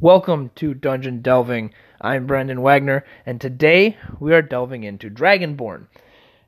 Welcome 0.00 0.52
to 0.54 0.74
Dungeon 0.74 1.22
Delving. 1.22 1.74
I'm 2.00 2.28
Brendan 2.28 2.62
Wagner, 2.62 3.04
and 3.26 3.40
today 3.40 3.96
we 4.20 4.32
are 4.32 4.42
delving 4.42 4.84
into 4.84 5.10
Dragonborn. 5.10 5.88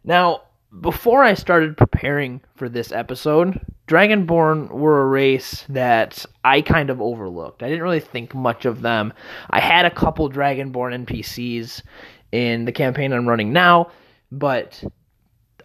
Now, 0.05 0.43
before 0.81 1.25
I 1.25 1.35
started 1.35 1.77
preparing 1.77 2.43
for 2.55 2.69
this 2.69 2.93
episode, 2.93 3.61
Dragonborn 3.89 4.71
were 4.71 5.03
a 5.03 5.07
race 5.09 5.65
that 5.69 6.25
I 6.45 6.61
kind 6.61 6.91
of 6.91 7.03
overlooked. 7.03 7.65
I 7.65 7.69
didn't 7.69 7.83
really 7.83 7.99
think 7.99 8.37
much 8.37 8.67
of 8.67 8.83
them. 8.83 9.13
I 9.51 9.59
had 9.59 9.85
a 9.85 9.91
couple 9.91 10.31
Dragonborn 10.31 11.05
NPCs 11.05 11.83
in 12.31 12.67
the 12.67 12.73
campaign 12.73 13.13
I'm 13.13 13.29
running 13.29 13.53
now, 13.53 13.91
but 14.31 14.81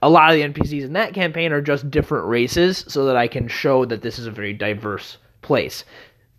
a 0.02 0.10
lot 0.10 0.32
of 0.32 0.38
the 0.38 0.60
NPCs 0.60 0.86
in 0.86 0.94
that 0.94 1.14
campaign 1.14 1.52
are 1.52 1.62
just 1.62 1.92
different 1.92 2.26
races 2.26 2.84
so 2.88 3.06
that 3.06 3.16
I 3.16 3.28
can 3.28 3.48
show 3.48 3.86
that 3.86 4.02
this 4.02 4.18
is 4.18 4.26
a 4.26 4.32
very 4.32 4.54
diverse 4.54 5.20
place. 5.44 5.86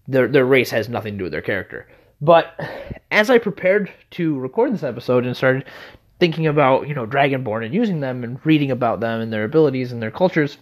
Their 0.08 0.28
their 0.28 0.46
race 0.46 0.70
has 0.70 0.88
nothing 0.88 1.14
to 1.14 1.18
do 1.18 1.24
with 1.24 1.32
their 1.32 1.42
character. 1.42 1.88
But 2.20 2.58
as 3.10 3.28
I 3.28 3.38
prepared 3.38 3.90
to 4.12 4.38
record 4.38 4.72
this 4.72 4.82
episode 4.82 5.26
and 5.26 5.36
started 5.36 5.64
thinking 6.18 6.46
about, 6.46 6.88
you 6.88 6.94
know, 6.94 7.06
Dragonborn 7.06 7.64
and 7.64 7.74
using 7.74 8.00
them 8.00 8.24
and 8.24 8.44
reading 8.44 8.70
about 8.70 9.00
them 9.00 9.20
and 9.20 9.32
their 9.32 9.44
abilities 9.44 9.92
and 9.92 10.02
their 10.02 10.10
cultures, 10.10 10.56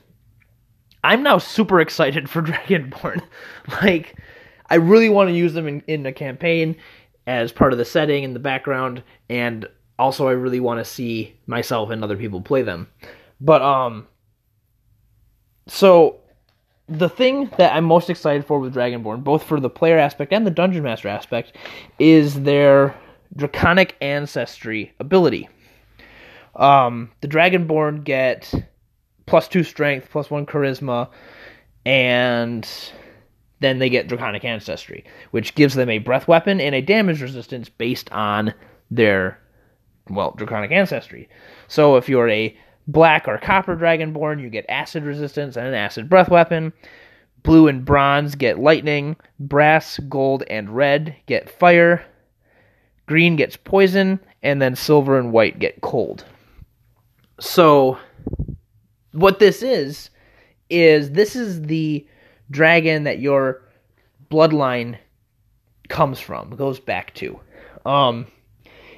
I'm 1.04 1.22
now 1.22 1.38
super 1.38 1.80
excited 1.80 2.28
for 2.28 2.42
Dragonborn. 2.42 3.22
like 3.82 4.16
I 4.68 4.76
really 4.76 5.08
want 5.08 5.28
to 5.28 5.34
use 5.34 5.52
them 5.52 5.68
in, 5.68 5.82
in 5.86 6.06
a 6.06 6.12
campaign 6.12 6.76
as 7.26 7.52
part 7.52 7.72
of 7.72 7.78
the 7.78 7.84
setting 7.84 8.24
and 8.24 8.34
the 8.34 8.40
background 8.40 9.02
and 9.28 9.66
also 9.98 10.28
I 10.28 10.32
really 10.32 10.60
want 10.60 10.80
to 10.80 10.84
see 10.84 11.34
myself 11.46 11.90
and 11.90 12.02
other 12.02 12.16
people 12.16 12.40
play 12.40 12.62
them. 12.62 12.88
But 13.40 13.62
um 13.62 14.08
so 15.66 16.20
the 16.88 17.08
thing 17.08 17.50
that 17.56 17.74
I'm 17.74 17.84
most 17.84 18.10
excited 18.10 18.44
for 18.44 18.58
with 18.58 18.74
Dragonborn, 18.74 19.24
both 19.24 19.42
for 19.42 19.58
the 19.60 19.70
player 19.70 19.98
aspect 19.98 20.32
and 20.32 20.46
the 20.46 20.50
dungeon 20.50 20.82
master 20.82 21.08
aspect, 21.08 21.56
is 21.98 22.42
their 22.42 22.94
draconic 23.36 23.96
ancestry 24.00 24.92
ability. 25.00 25.48
Um, 26.56 27.10
the 27.20 27.28
Dragonborn 27.28 28.04
get 28.04 28.52
plus 29.26 29.48
two 29.48 29.64
strength, 29.64 30.08
plus 30.10 30.30
one 30.30 30.46
charisma, 30.46 31.08
and 31.86 32.68
then 33.60 33.78
they 33.78 33.88
get 33.88 34.08
draconic 34.08 34.44
ancestry, 34.44 35.04
which 35.30 35.54
gives 35.54 35.74
them 35.74 35.88
a 35.88 35.98
breath 35.98 36.28
weapon 36.28 36.60
and 36.60 36.74
a 36.74 36.82
damage 36.82 37.22
resistance 37.22 37.68
based 37.68 38.10
on 38.12 38.52
their 38.90 39.38
well 40.10 40.34
draconic 40.36 40.70
ancestry. 40.70 41.28
So 41.66 41.96
if 41.96 42.08
you're 42.08 42.28
a 42.28 42.56
black 42.86 43.26
or 43.26 43.38
copper 43.38 43.76
dragonborn, 43.76 44.40
you 44.40 44.50
get 44.50 44.66
acid 44.68 45.04
resistance 45.04 45.56
and 45.56 45.66
an 45.66 45.74
acid 45.74 46.08
breath 46.08 46.28
weapon. 46.28 46.72
Blue 47.42 47.68
and 47.68 47.84
bronze 47.84 48.34
get 48.34 48.58
lightning. 48.58 49.16
Brass, 49.38 49.98
gold, 50.08 50.44
and 50.48 50.74
red 50.74 51.14
get 51.26 51.50
fire. 51.50 52.04
Green 53.06 53.36
gets 53.36 53.56
poison, 53.56 54.18
and 54.42 54.62
then 54.62 54.74
silver 54.74 55.18
and 55.18 55.30
white 55.30 55.58
get 55.58 55.82
cold. 55.82 56.24
So, 57.38 57.98
what 59.12 59.38
this 59.38 59.62
is, 59.62 60.08
is 60.70 61.10
this 61.10 61.36
is 61.36 61.62
the 61.62 62.06
dragon 62.50 63.04
that 63.04 63.18
your 63.18 63.62
bloodline 64.30 64.96
comes 65.88 66.18
from, 66.18 66.56
goes 66.56 66.80
back 66.80 67.14
to. 67.14 67.38
Um, 67.84 68.26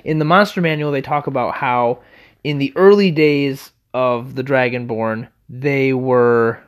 in 0.05 0.21
the 0.21 0.25
monster 0.25 0.61
manual, 0.61 0.93
they 0.93 1.03
talk 1.03 1.27
about 1.27 1.57
how 1.57 2.01
in 2.45 2.59
the 2.59 2.73
early 2.77 3.11
days 3.11 3.73
of 3.97 4.35
the 4.35 4.45
Dragonborn, 4.45 5.27
they 5.49 5.95
were 5.95 6.63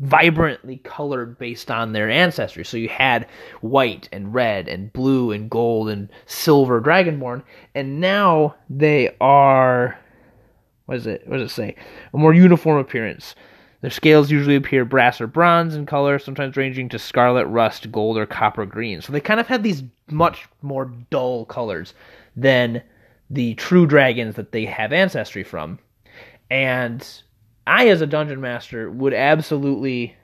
vibrantly 0.00 0.78
colored 0.78 1.36
based 1.38 1.70
on 1.70 1.92
their 1.92 2.08
ancestry. 2.08 2.64
So 2.64 2.78
you 2.78 2.88
had 2.88 3.26
white 3.60 4.08
and 4.10 4.32
red 4.32 4.66
and 4.66 4.90
blue 4.90 5.32
and 5.32 5.50
gold 5.50 5.90
and 5.90 6.08
silver 6.24 6.80
Dragonborn, 6.80 7.42
and 7.74 8.00
now 8.00 8.54
they 8.70 9.14
are 9.20 9.98
what 10.86 10.96
is 10.96 11.06
it? 11.06 11.28
What 11.28 11.38
does 11.38 11.50
it 11.50 11.54
say? 11.54 11.76
A 12.14 12.16
more 12.16 12.32
uniform 12.32 12.78
appearance. 12.78 13.34
Their 13.82 13.90
scales 13.90 14.30
usually 14.30 14.56
appear 14.56 14.86
brass 14.86 15.20
or 15.20 15.26
bronze 15.26 15.74
in 15.74 15.84
color, 15.84 16.18
sometimes 16.18 16.56
ranging 16.56 16.88
to 16.88 16.98
scarlet, 16.98 17.44
rust, 17.46 17.92
gold, 17.92 18.16
or 18.16 18.24
copper 18.24 18.64
green. 18.64 19.02
So 19.02 19.12
they 19.12 19.20
kind 19.20 19.40
of 19.40 19.48
have 19.48 19.62
these 19.62 19.82
much 20.10 20.48
more 20.62 20.90
dull 21.10 21.44
colors 21.44 21.92
than 22.34 22.82
the 23.28 23.54
true 23.56 23.84
dragons 23.84 24.36
that 24.36 24.52
they 24.52 24.64
have 24.64 24.94
ancestry 24.94 25.42
from. 25.42 25.80
And 26.50 27.06
I, 27.66 27.88
as 27.88 28.00
a 28.00 28.06
dungeon 28.06 28.40
master, 28.40 28.90
would 28.90 29.14
absolutely 29.14 30.16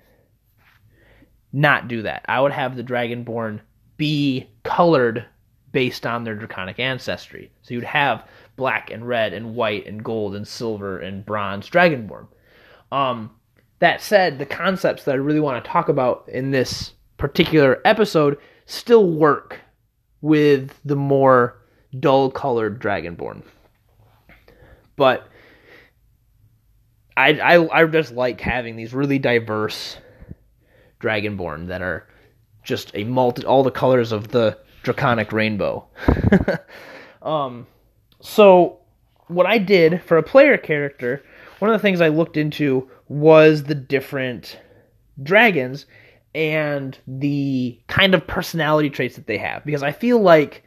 not 1.52 1.88
do 1.88 2.02
that. 2.02 2.24
I 2.28 2.40
would 2.40 2.52
have 2.52 2.76
the 2.76 2.84
Dragonborn 2.84 3.60
be 3.96 4.48
colored 4.62 5.26
based 5.72 6.06
on 6.06 6.24
their 6.24 6.34
draconic 6.34 6.78
ancestry. 6.78 7.50
So 7.62 7.74
you'd 7.74 7.84
have 7.84 8.26
black 8.56 8.90
and 8.90 9.06
red 9.06 9.32
and 9.32 9.54
white 9.54 9.86
and 9.86 10.04
gold 10.04 10.34
and 10.34 10.46
silver 10.46 10.98
and 10.98 11.24
bronze 11.24 11.68
Dragonborn. 11.68 12.26
Um, 12.90 13.30
that 13.78 14.00
said, 14.00 14.38
the 14.38 14.46
concepts 14.46 15.04
that 15.04 15.12
I 15.12 15.18
really 15.18 15.40
want 15.40 15.62
to 15.64 15.70
talk 15.70 15.88
about 15.88 16.28
in 16.28 16.50
this 16.50 16.92
particular 17.16 17.80
episode 17.84 18.38
still 18.66 19.10
work 19.10 19.60
with 20.20 20.78
the 20.84 20.96
more 20.96 21.58
dull 21.98 22.30
colored 22.30 22.80
Dragonborn. 22.80 23.42
But 24.96 25.26
I, 27.16 27.32
I 27.34 27.80
I 27.82 27.86
just 27.86 28.12
like 28.12 28.40
having 28.40 28.76
these 28.76 28.94
really 28.94 29.18
diverse 29.18 29.96
Dragonborn 31.00 31.68
that 31.68 31.82
are 31.82 32.08
just 32.62 32.92
a 32.94 33.04
multi 33.04 33.44
all 33.44 33.62
the 33.62 33.70
colors 33.70 34.12
of 34.12 34.28
the 34.28 34.58
draconic 34.82 35.32
rainbow. 35.32 35.86
um, 37.22 37.66
so 38.20 38.78
what 39.28 39.46
I 39.46 39.58
did 39.58 40.02
for 40.02 40.16
a 40.16 40.22
player 40.22 40.56
character, 40.56 41.22
one 41.58 41.70
of 41.70 41.78
the 41.78 41.82
things 41.82 42.00
I 42.00 42.08
looked 42.08 42.36
into 42.36 42.88
was 43.08 43.64
the 43.64 43.74
different 43.74 44.58
dragons 45.22 45.86
and 46.34 46.98
the 47.06 47.78
kind 47.88 48.14
of 48.14 48.26
personality 48.26 48.90
traits 48.90 49.16
that 49.16 49.26
they 49.26 49.38
have 49.38 49.64
because 49.64 49.82
I 49.82 49.92
feel 49.92 50.20
like 50.20 50.64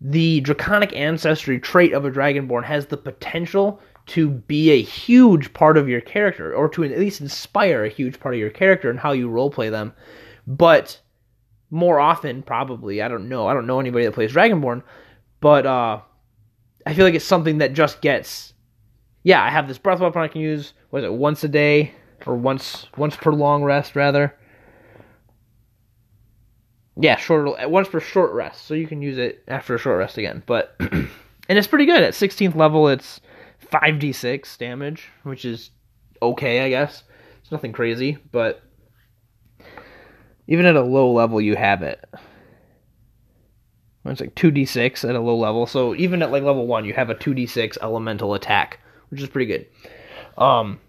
the 0.00 0.40
draconic 0.40 0.94
ancestry 0.96 1.60
trait 1.60 1.92
of 1.92 2.06
a 2.06 2.10
dragonborn 2.10 2.64
has 2.64 2.86
the 2.86 2.96
potential 2.96 3.80
to 4.10 4.28
be 4.28 4.70
a 4.70 4.82
huge 4.82 5.52
part 5.52 5.76
of 5.76 5.88
your 5.88 6.00
character, 6.00 6.52
or 6.52 6.68
to 6.70 6.82
at 6.82 6.98
least 6.98 7.20
inspire 7.20 7.84
a 7.84 7.88
huge 7.88 8.18
part 8.18 8.34
of 8.34 8.40
your 8.40 8.50
character 8.50 8.90
and 8.90 8.98
how 8.98 9.12
you 9.12 9.28
roleplay 9.28 9.70
them. 9.70 9.92
But 10.48 11.00
more 11.70 12.00
often, 12.00 12.42
probably, 12.42 13.00
I 13.02 13.06
don't 13.06 13.28
know. 13.28 13.46
I 13.46 13.54
don't 13.54 13.68
know 13.68 13.78
anybody 13.78 14.04
that 14.04 14.14
plays 14.14 14.32
Dragonborn, 14.32 14.82
but 15.40 15.64
uh, 15.64 16.00
I 16.84 16.94
feel 16.94 17.04
like 17.04 17.14
it's 17.14 17.24
something 17.24 17.58
that 17.58 17.72
just 17.72 18.00
gets. 18.00 18.52
Yeah, 19.22 19.44
I 19.44 19.48
have 19.50 19.68
this 19.68 19.78
breath 19.78 20.00
weapon 20.00 20.22
I 20.22 20.28
can 20.28 20.40
use. 20.40 20.72
Was 20.90 21.04
it 21.04 21.12
once 21.12 21.44
a 21.44 21.48
day 21.48 21.92
or 22.26 22.34
once 22.34 22.86
once 22.96 23.14
per 23.14 23.32
long 23.32 23.62
rest 23.62 23.94
rather? 23.94 24.34
Yeah, 26.96 27.16
short 27.16 27.70
once 27.70 27.88
per 27.88 28.00
short 28.00 28.32
rest, 28.32 28.66
so 28.66 28.74
you 28.74 28.88
can 28.88 29.02
use 29.02 29.18
it 29.18 29.44
after 29.46 29.76
a 29.76 29.78
short 29.78 29.98
rest 29.98 30.18
again. 30.18 30.42
But 30.46 30.74
and 30.80 31.08
it's 31.48 31.68
pretty 31.68 31.86
good 31.86 32.02
at 32.02 32.14
16th 32.14 32.56
level. 32.56 32.88
It's 32.88 33.20
5d6 33.70 34.58
damage, 34.58 35.08
which 35.22 35.44
is 35.44 35.70
okay, 36.22 36.64
I 36.64 36.68
guess. 36.68 37.04
It's 37.40 37.52
nothing 37.52 37.72
crazy, 37.72 38.18
but 38.32 38.62
even 40.46 40.66
at 40.66 40.76
a 40.76 40.82
low 40.82 41.12
level, 41.12 41.40
you 41.40 41.56
have 41.56 41.82
it. 41.82 42.04
It's 44.04 44.20
like 44.20 44.34
2d6 44.34 45.08
at 45.08 45.14
a 45.14 45.20
low 45.20 45.36
level, 45.36 45.66
so 45.66 45.94
even 45.94 46.22
at 46.22 46.32
like 46.32 46.42
level 46.42 46.66
1, 46.66 46.84
you 46.84 46.94
have 46.94 47.10
a 47.10 47.14
2d6 47.14 47.78
elemental 47.82 48.34
attack, 48.34 48.80
which 49.10 49.20
is 49.20 49.28
pretty 49.28 49.46
good. 49.46 49.66
Um, 50.36 50.80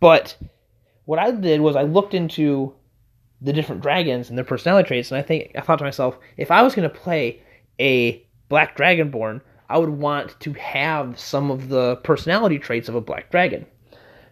but 0.00 0.36
what 1.04 1.18
I 1.18 1.30
did 1.30 1.60
was 1.60 1.76
I 1.76 1.82
looked 1.82 2.14
into 2.14 2.74
the 3.40 3.52
different 3.52 3.82
dragons 3.82 4.28
and 4.28 4.36
their 4.36 4.44
personality 4.44 4.88
traits, 4.88 5.10
and 5.10 5.18
I 5.18 5.22
think 5.22 5.52
I 5.54 5.60
thought 5.60 5.78
to 5.78 5.84
myself, 5.84 6.18
if 6.36 6.50
I 6.50 6.62
was 6.62 6.74
going 6.74 6.88
to 6.88 6.94
play 6.94 7.42
a 7.78 8.26
black 8.48 8.76
dragonborn, 8.76 9.40
I 9.70 9.78
would 9.78 9.90
want 9.90 10.38
to 10.40 10.52
have 10.54 11.18
some 11.18 11.50
of 11.50 11.68
the 11.68 11.96
personality 11.96 12.58
traits 12.58 12.88
of 12.88 12.96
a 12.96 13.00
black 13.00 13.30
dragon. 13.30 13.64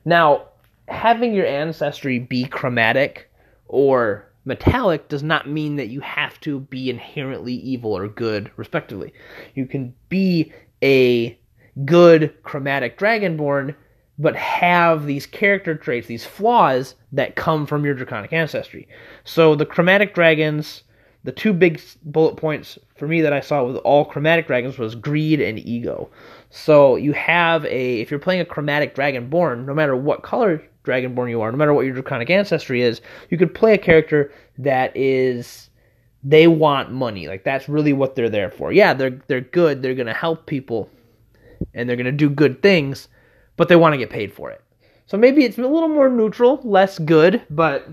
Now, 0.05 0.49
having 0.89 1.33
your 1.33 1.47
ancestry 1.47 2.19
be 2.19 2.45
chromatic 2.45 3.31
or 3.69 4.29
metallic 4.45 5.09
does 5.09 5.23
not 5.23 5.49
mean 5.49 5.77
that 5.77 5.89
you 5.89 6.01
have 6.01 6.41
to 6.41 6.61
be 6.61 6.91
inherently 6.91 7.55
evil 7.55 7.97
or 7.97 8.09
good, 8.09 8.51
respectively. 8.57 9.13
You 9.55 9.67
can 9.67 9.95
be 10.09 10.53
a 10.83 11.39
good 11.85 12.35
chromatic 12.43 12.99
dragonborn, 12.99 13.77
but 14.19 14.35
have 14.35 15.07
these 15.07 15.27
character 15.27 15.77
traits, 15.77 16.09
these 16.09 16.25
flaws 16.25 16.97
that 17.13 17.37
come 17.37 17.65
from 17.65 17.85
your 17.85 17.95
draconic 17.95 18.33
ancestry. 18.33 18.89
So 19.23 19.55
the 19.55 19.67
chromatic 19.67 20.15
dragons 20.15 20.83
the 21.25 21.33
two 21.33 21.53
big 21.53 21.81
bullet 22.05 22.37
points 22.37 22.79
for 22.97 23.09
me 23.09 23.21
that 23.21 23.33
I 23.33 23.41
saw 23.41 23.65
with 23.65 23.77
all 23.79 24.05
chromatic 24.05 24.47
dragons 24.47 24.79
was 24.79 24.95
greed 24.95 25.41
and 25.41 25.59
ego. 25.59 26.11
So 26.51 26.97
you 26.97 27.13
have 27.13 27.65
a 27.67 28.01
if 28.01 28.11
you're 28.11 28.21
playing 28.21 28.41
a 28.41 28.47
chromatic 28.47 28.95
dragonborn, 28.95 29.67
no 29.67 29.75
matter 29.75 29.97
what 29.97 30.23
color 30.23 30.63
dragonborn 30.85 31.29
you 31.29 31.41
are, 31.41 31.51
no 31.51 31.59
matter 31.59 31.75
what 31.75 31.85
your 31.85 31.95
draconic 31.95 32.31
ancestry 32.31 32.83
is, 32.83 33.01
you 33.31 33.39
could 33.39 33.55
play 33.55 33.75
a 33.75 33.79
character 33.79 34.33
that 34.59 34.97
is 34.97 35.69
they 36.23 36.47
want 36.47 36.93
money. 36.93 37.29
Like 37.29 37.45
that's 37.45 37.69
really 37.69 37.93
what 37.93 38.15
they're 38.15 38.31
there 38.31 38.51
for. 38.51 38.73
Yeah, 38.73 38.95
they're 38.95 39.21
they're 39.29 39.41
good. 39.41 39.83
They're 39.83 39.95
gonna 39.95 40.15
help 40.15 40.47
people, 40.47 40.89
and 41.75 41.89
they're 41.89 41.97
gonna 41.97 42.13
do 42.13 42.31
good 42.31 42.63
things, 42.63 43.09
but 43.57 43.69
they 43.69 43.77
want 43.77 43.93
to 43.93 43.99
get 43.99 44.11
paid 44.11 44.33
for 44.33 44.51
it. 44.51 44.63
So 45.07 45.17
maybe 45.17 45.45
it's 45.45 45.59
a 45.59 45.63
little 45.63 45.89
more 45.89 46.09
neutral, 46.09 46.61
less 46.65 46.99
good, 46.99 47.43
but 47.51 47.89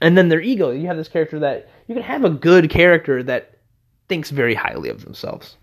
and 0.00 0.16
then 0.16 0.28
their 0.28 0.40
ego. 0.40 0.70
You 0.70 0.86
have 0.86 0.96
this 0.96 1.08
character 1.08 1.38
that 1.40 1.68
you 1.90 1.96
can 1.96 2.04
have 2.04 2.24
a 2.24 2.30
good 2.30 2.70
character 2.70 3.20
that 3.20 3.58
thinks 4.08 4.30
very 4.30 4.54
highly 4.54 4.88
of 4.88 5.04
themselves. 5.04 5.56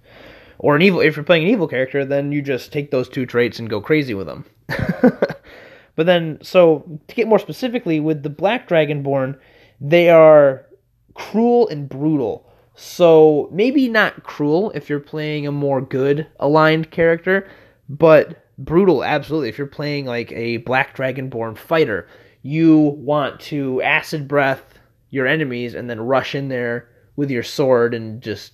Or 0.59 0.75
an 0.75 0.81
evil 0.81 0.99
if 0.99 1.15
you're 1.15 1.23
playing 1.23 1.45
an 1.45 1.49
evil 1.49 1.69
character, 1.69 2.03
then 2.03 2.33
you 2.33 2.41
just 2.41 2.73
take 2.73 2.91
those 2.91 3.07
two 3.07 3.25
traits 3.25 3.59
and 3.59 3.69
go 3.69 3.79
crazy 3.79 4.13
with 4.13 4.27
them. 4.27 4.43
but 4.67 6.05
then 6.05 6.37
so 6.41 6.99
to 7.07 7.15
get 7.15 7.29
more 7.29 7.39
specifically 7.39 8.01
with 8.01 8.23
the 8.23 8.29
Black 8.29 8.67
Dragonborn, 8.67 9.39
they 9.79 10.09
are 10.09 10.65
cruel 11.13 11.69
and 11.69 11.87
brutal. 11.87 12.51
So 12.75 13.47
maybe 13.53 13.87
not 13.87 14.23
cruel 14.23 14.71
if 14.71 14.89
you're 14.89 14.99
playing 14.99 15.47
a 15.47 15.53
more 15.53 15.79
good 15.79 16.27
aligned 16.41 16.91
character, 16.91 17.49
but 17.87 18.43
brutal 18.57 19.01
absolutely 19.01 19.47
if 19.47 19.57
you're 19.57 19.65
playing 19.65 20.05
like 20.05 20.33
a 20.33 20.57
black 20.57 20.97
dragonborn 20.97 21.57
fighter. 21.57 22.05
You 22.41 22.77
want 22.79 23.39
to 23.41 23.81
acid 23.81 24.27
breath 24.27 24.76
your 25.09 25.27
enemies 25.27 25.73
and 25.73 25.89
then 25.89 25.99
rush 25.99 26.35
in 26.35 26.47
there 26.49 26.89
with 27.15 27.31
your 27.31 27.43
sword 27.43 27.93
and 27.93 28.21
just 28.21 28.53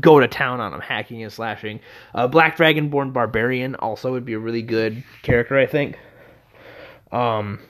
go 0.00 0.20
to 0.20 0.28
town 0.28 0.60
on 0.60 0.72
them, 0.72 0.80
hacking 0.80 1.22
and 1.22 1.32
slashing. 1.32 1.80
Uh, 2.14 2.26
Black 2.26 2.56
Dragonborn 2.56 3.12
Barbarian 3.12 3.74
also 3.76 4.12
would 4.12 4.24
be 4.24 4.32
a 4.32 4.38
really 4.38 4.62
good 4.62 5.02
character, 5.22 5.58
I 5.58 5.66
think. 5.66 5.98
Um, 7.10 7.60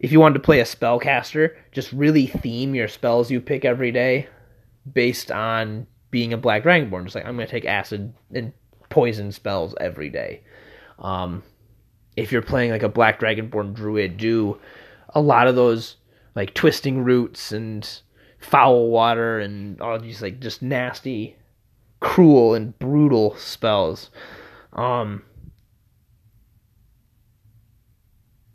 if 0.00 0.10
you 0.10 0.18
wanted 0.18 0.34
to 0.34 0.40
play 0.40 0.60
a 0.60 0.64
spellcaster, 0.64 1.54
just 1.70 1.92
really 1.92 2.26
theme 2.26 2.74
your 2.74 2.88
spells 2.88 3.30
you 3.30 3.40
pick 3.40 3.64
every 3.64 3.92
day 3.92 4.28
based 4.92 5.30
on 5.30 5.86
being 6.10 6.32
a 6.32 6.36
Black 6.36 6.64
Dragonborn. 6.64 7.04
Just 7.04 7.14
like 7.14 7.24
I'm 7.24 7.36
going 7.36 7.46
to 7.46 7.50
take 7.50 7.64
acid 7.64 8.12
and 8.34 8.52
poison 8.90 9.30
spells 9.30 9.74
every 9.80 10.10
day. 10.10 10.42
Um, 10.98 11.44
if 12.16 12.32
you're 12.32 12.42
playing 12.42 12.72
like 12.72 12.82
a 12.82 12.88
Black 12.88 13.20
Dragonborn 13.20 13.74
Druid, 13.74 14.16
do 14.16 14.58
a 15.10 15.20
lot 15.20 15.46
of 15.46 15.54
those 15.54 15.96
like 16.34 16.54
twisting 16.54 17.04
roots 17.04 17.52
and 17.52 18.00
foul 18.38 18.88
water 18.88 19.38
and 19.38 19.80
all 19.80 19.98
these 19.98 20.22
like 20.22 20.40
just 20.40 20.62
nasty, 20.62 21.36
cruel 22.00 22.54
and 22.54 22.78
brutal 22.78 23.36
spells. 23.36 24.10
Um, 24.72 25.22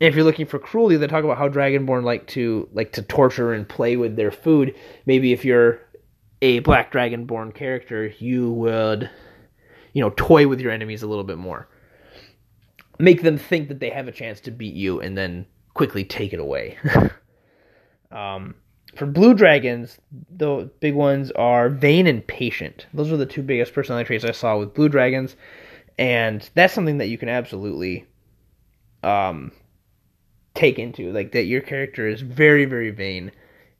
if 0.00 0.14
you're 0.14 0.24
looking 0.24 0.46
for 0.46 0.58
cruelty, 0.58 0.96
they 0.96 1.06
talk 1.06 1.24
about 1.24 1.38
how 1.38 1.48
Dragonborn 1.48 2.04
like 2.04 2.26
to 2.28 2.68
like 2.72 2.92
to 2.92 3.02
torture 3.02 3.52
and 3.52 3.68
play 3.68 3.96
with 3.96 4.16
their 4.16 4.30
food. 4.30 4.74
Maybe 5.06 5.32
if 5.32 5.44
you're 5.44 5.80
a 6.40 6.60
Black 6.60 6.92
Dragonborn 6.92 7.54
character, 7.54 8.06
you 8.18 8.52
would, 8.52 9.10
you 9.92 10.00
know, 10.02 10.10
toy 10.10 10.46
with 10.46 10.60
your 10.60 10.70
enemies 10.70 11.02
a 11.02 11.08
little 11.08 11.24
bit 11.24 11.38
more. 11.38 11.68
Make 13.00 13.22
them 13.22 13.38
think 13.38 13.68
that 13.68 13.80
they 13.80 13.90
have 13.90 14.08
a 14.08 14.12
chance 14.12 14.40
to 14.42 14.50
beat 14.50 14.74
you, 14.74 15.00
and 15.00 15.16
then 15.16 15.46
quickly 15.74 16.04
take 16.04 16.32
it 16.32 16.40
away. 16.40 16.78
um, 18.10 18.54
for 18.96 19.06
blue 19.06 19.34
dragons, 19.34 19.98
the 20.30 20.70
big 20.80 20.94
ones 20.94 21.30
are 21.32 21.68
vain 21.68 22.06
and 22.06 22.26
patient. 22.26 22.86
Those 22.92 23.12
are 23.12 23.16
the 23.16 23.26
two 23.26 23.42
biggest 23.42 23.72
personality 23.72 24.06
traits 24.06 24.24
I 24.24 24.32
saw 24.32 24.58
with 24.58 24.74
blue 24.74 24.88
dragons, 24.88 25.36
and 25.98 26.48
that's 26.54 26.72
something 26.72 26.98
that 26.98 27.08
you 27.08 27.18
can 27.18 27.28
absolutely 27.28 28.06
um, 29.02 29.52
take 30.58 30.78
into 30.78 31.12
like 31.12 31.32
that 31.32 31.44
your 31.44 31.60
character 31.60 32.08
is 32.08 32.20
very 32.20 32.64
very 32.64 32.90
vain 32.90 33.30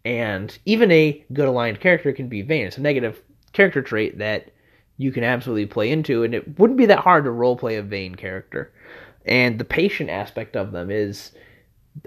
and 0.05 0.59
even 0.65 0.93
a 0.93 1.25
good 1.33 1.49
aligned 1.49 1.81
character 1.81 2.13
can 2.13 2.29
be 2.29 2.41
vain 2.41 2.67
it's 2.67 2.79
a 2.79 2.81
negative 2.81 3.21
character 3.53 3.83
trait 3.83 4.19
that 4.19 4.53
you 4.97 5.11
can 5.11 5.25
absolutely 5.25 5.67
play 5.67 5.91
into 5.91 6.23
and 6.23 6.37
it 6.37 6.57
wouldn't 6.59 6.79
be 6.79 6.87
that 6.87 7.01
hard 7.01 7.25
to 7.25 7.33
role 7.33 7.57
play 7.57 7.75
a 7.75 7.83
vain 7.83 8.15
character 8.15 8.73
and 9.27 9.59
the 9.59 9.65
patient 9.65 10.09
aspect 10.09 10.57
of 10.57 10.71
them 10.71 10.89
is 10.89 11.33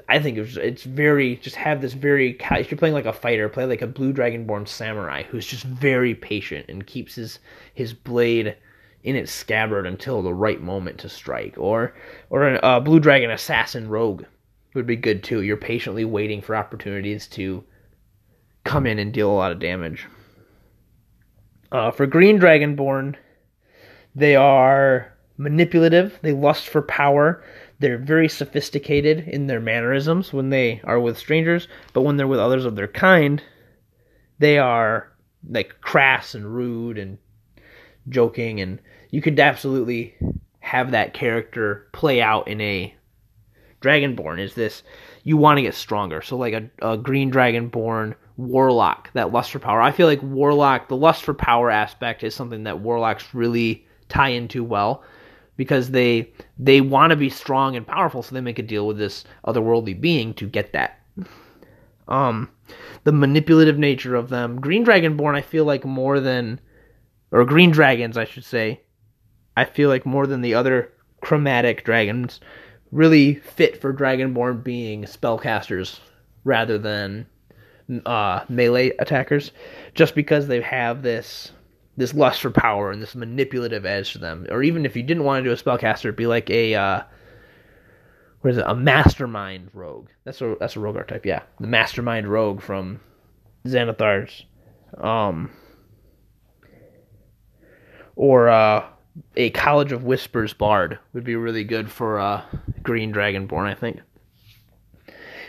i 0.08 0.20
think 0.20 0.38
it's, 0.38 0.58
it's 0.58 0.84
very 0.84 1.36
just 1.38 1.56
have 1.56 1.82
this 1.82 1.94
very 1.94 2.38
if 2.52 2.72
you're 2.72 2.78
playing 2.78 2.94
like 2.94 3.06
a 3.06 3.14
fighter 3.14 3.50
play 3.50 3.66
like 3.66 3.82
a 3.82 3.88
blue 3.88 4.14
dragonborn 4.14 4.68
samurai 4.68 5.24
who's 5.24 5.46
just 5.46 5.64
very 5.64 6.16
patient 6.16 6.66
and 6.70 6.88
keeps 6.88 7.16
his 7.16 7.40
his 7.74 7.94
blade 7.94 8.56
in 9.04 9.16
its 9.16 9.32
scabbard 9.32 9.88
until 9.88 10.22
the 10.22 10.34
right 10.34 10.62
moment 10.62 10.98
to 11.00 11.10
strike 11.10 11.56
or 11.58 11.94
or 12.30 12.48
a 12.48 12.56
uh, 12.60 12.80
blue 12.80 13.00
dragon 13.00 13.32
assassin 13.32 13.90
rogue 13.90 14.24
would 14.74 14.88
be 14.88 14.96
good 14.96 15.24
too. 15.24 15.42
You're 15.42 15.58
patiently 15.58 16.06
waiting 16.06 16.42
for 16.42 16.56
opportunities 16.56 17.28
to 17.28 17.64
come 18.64 18.86
in 18.86 19.00
and 19.00 19.14
deal 19.14 19.30
a 19.30 19.34
lot 19.34 19.52
of 19.52 19.60
damage. 19.60 20.08
Uh, 21.72 21.92
for 21.92 22.06
Green 22.06 22.40
Dragonborn, 22.40 23.16
they 24.14 24.36
are 24.36 25.14
manipulative, 25.38 26.20
they 26.22 26.34
lust 26.34 26.68
for 26.68 26.82
power, 26.82 27.44
they're 27.82 27.98
very 27.98 28.30
sophisticated 28.30 29.28
in 29.28 29.48
their 29.48 29.60
mannerisms 29.60 30.32
when 30.32 30.50
they 30.50 30.80
are 30.84 31.00
with 31.00 31.18
strangers, 31.18 31.68
but 31.94 32.02
when 32.02 32.16
they're 32.16 32.28
with 32.28 32.40
others 32.40 32.64
of 32.64 32.76
their 32.76 32.88
kind, 32.88 33.42
they 34.38 34.60
are 34.60 35.12
like 35.50 35.82
crass 35.82 36.36
and 36.36 36.46
rude 36.54 37.00
and 37.00 37.18
joking 38.08 38.60
and 38.60 38.80
you 39.10 39.22
could 39.22 39.40
absolutely 39.40 40.16
have 40.60 40.92
that 40.92 41.14
character 41.14 41.88
play 41.92 42.22
out 42.22 42.48
in 42.48 42.62
a 42.62 42.94
Dragonborn 43.82 44.40
is 44.40 44.54
this 44.54 44.84
you 45.24 45.38
want 45.38 45.58
to 45.58 45.64
get 45.64 45.74
stronger. 45.74 46.22
So 46.22 46.38
like 46.38 46.54
a, 46.54 46.70
a 46.82 46.98
green 46.98 47.32
Dragonborn 47.32 48.14
warlock, 48.38 49.12
that 49.14 49.32
lust 49.32 49.52
for 49.52 49.60
power. 49.60 49.82
I 49.82 49.92
feel 49.92 50.08
like 50.08 50.22
warlock, 50.22 50.88
the 50.88 50.96
lust 50.96 51.24
for 51.24 51.34
power 51.34 51.72
aspect 51.72 52.24
is 52.24 52.36
something 52.36 52.64
that 52.64 52.80
warlocks 52.80 53.34
really 53.34 53.86
tie 54.08 54.30
into 54.30 54.64
well 54.64 55.04
because 55.62 55.92
they 55.92 56.28
they 56.58 56.82
want 56.82 57.12
to 57.12 57.16
be 57.16 57.30
strong 57.30 57.76
and 57.76 57.86
powerful, 57.86 58.24
so 58.24 58.34
they 58.34 58.42
make 58.42 58.58
a 58.58 58.64
deal 58.64 58.88
with 58.88 58.98
this 58.98 59.24
otherworldly 59.46 60.02
being 60.02 60.34
to 60.34 60.48
get 60.48 60.74
that. 60.74 61.00
Um, 62.08 62.50
the 63.04 63.12
manipulative 63.12 63.78
nature 63.78 64.16
of 64.16 64.30
them, 64.30 64.60
Green 64.60 64.84
Dragonborn, 64.84 65.36
I 65.36 65.42
feel 65.44 65.64
like 65.64 65.86
more 65.86 66.20
than, 66.20 66.60
or 67.30 67.46
Green 67.46 67.70
Dragons, 67.70 68.18
I 68.18 68.26
should 68.26 68.44
say, 68.44 68.82
I 69.56 69.66
feel 69.66 69.88
like 69.88 70.04
more 70.04 70.26
than 70.26 70.42
the 70.42 70.56
other 70.56 70.94
chromatic 71.22 71.86
dragons 71.86 72.40
really 72.92 73.36
fit 73.36 73.80
for 73.80 73.94
Dragonborn 73.94 74.64
being 74.64 75.04
spellcasters 75.04 76.00
rather 76.44 76.80
than 76.80 77.28
uh, 78.08 78.46
melee 78.50 78.94
attackers, 78.98 79.52
just 79.94 80.16
because 80.16 80.48
they 80.48 80.60
have 80.62 81.04
this 81.04 81.52
this 81.98 82.14
lust 82.14 82.42
for 82.42 82.52
power 82.52 82.92
and 82.92 83.02
this 83.02 83.16
manipulative 83.16 83.86
edge 83.86 84.14
to 84.14 84.18
them. 84.18 84.48
Or 84.50 84.64
even 84.64 84.86
if 84.86 84.96
you 84.96 85.04
didn't 85.04 85.24
want 85.24 85.44
to 85.44 85.50
do 85.50 85.54
a 85.54 85.58
spellcaster, 85.58 86.06
it'd 86.06 86.16
be 86.16 86.28
like 86.28 86.50
a 86.50 86.76
uh, 86.76 87.02
what 88.42 88.52
is 88.52 88.58
it? 88.58 88.66
A 88.68 88.76
mastermind 88.76 89.70
rogue. 89.74 90.10
That's 90.24 90.42
a 90.42 90.56
that's 90.60 90.76
a 90.76 90.80
rogue 90.80 90.98
archetype. 90.98 91.26
Yeah, 91.26 91.44
the 91.60 91.68
mastermind 91.68 92.28
rogue 92.28 92.62
from 92.62 93.00
Xanathar's. 93.66 94.46
Um, 94.98 95.52
or 98.16 98.50
uh, 98.50 98.86
a 99.36 99.50
College 99.52 99.92
of 99.92 100.04
Whispers 100.04 100.54
bard 100.54 101.00
would 101.14 101.24
be 101.24 101.36
really 101.36 101.64
good 101.64 101.90
for 101.90 102.20
uh, 102.20 102.44
Green 102.84 103.14
Dragonborn, 103.14 103.68
I 103.68 103.74
think. 103.74 104.02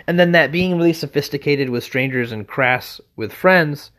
And 0.07 0.19
then 0.19 0.33
that 0.33 0.53
being 0.53 0.77
really 0.77 0.93
sophisticated 0.93 1.71
with 1.71 1.85
strangers 1.85 2.33
and 2.33 2.47
crass 2.47 3.01
with 3.17 3.33
friends, 3.33 3.91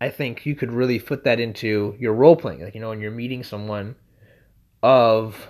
I 0.00 0.10
think 0.10 0.46
you 0.46 0.54
could 0.54 0.72
really 0.72 0.98
put 0.98 1.24
that 1.24 1.40
into 1.40 1.96
your 1.98 2.14
role 2.14 2.36
playing. 2.36 2.62
Like, 2.62 2.74
you 2.74 2.80
know, 2.80 2.90
when 2.90 3.00
you're 3.00 3.10
meeting 3.10 3.42
someone 3.42 3.96
of 4.82 5.48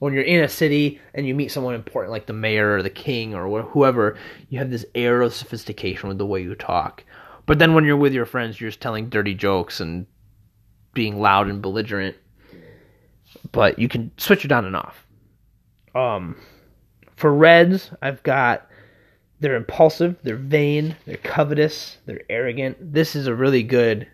when 0.00 0.12
you're 0.12 0.22
in 0.22 0.42
a 0.42 0.48
city 0.48 1.00
and 1.14 1.26
you 1.26 1.34
meet 1.34 1.50
someone 1.50 1.74
important 1.74 2.12
like 2.12 2.26
the 2.26 2.32
mayor 2.32 2.76
or 2.76 2.82
the 2.82 2.90
king 2.90 3.34
or 3.34 3.62
whoever, 3.62 4.16
you 4.48 4.58
have 4.58 4.70
this 4.70 4.86
air 4.94 5.22
of 5.22 5.34
sophistication 5.34 6.08
with 6.08 6.18
the 6.18 6.26
way 6.26 6.42
you 6.42 6.54
talk. 6.54 7.04
But 7.46 7.58
then 7.58 7.74
when 7.74 7.84
you're 7.84 7.96
with 7.96 8.12
your 8.12 8.26
friends, 8.26 8.60
you're 8.60 8.70
just 8.70 8.80
telling 8.80 9.08
dirty 9.08 9.34
jokes 9.34 9.80
and 9.80 10.06
being 10.94 11.20
loud 11.20 11.48
and 11.48 11.62
belligerent 11.62 12.16
but 13.52 13.78
you 13.78 13.88
can 13.88 14.10
switch 14.16 14.44
it 14.44 14.52
on 14.52 14.64
and 14.64 14.76
off. 14.76 15.06
Um, 15.94 16.36
for 17.16 17.32
Reds, 17.32 17.90
I've 18.02 18.22
got 18.22 18.68
they're 19.40 19.56
impulsive, 19.56 20.16
they're 20.22 20.36
vain, 20.36 20.96
they're 21.06 21.16
covetous, 21.16 21.96
they're 22.06 22.22
arrogant. 22.28 22.76
This 22.92 23.16
is 23.16 23.26
a 23.26 23.34
really 23.34 23.62
good 23.62 24.06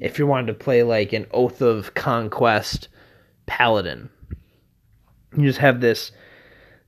if 0.00 0.18
you 0.18 0.26
wanted 0.26 0.48
to 0.48 0.54
play 0.54 0.82
like 0.82 1.12
an 1.12 1.26
Oath 1.32 1.60
of 1.60 1.94
Conquest 1.94 2.88
paladin. 3.46 4.10
You 5.36 5.44
just 5.44 5.58
have 5.58 5.80
this 5.80 6.12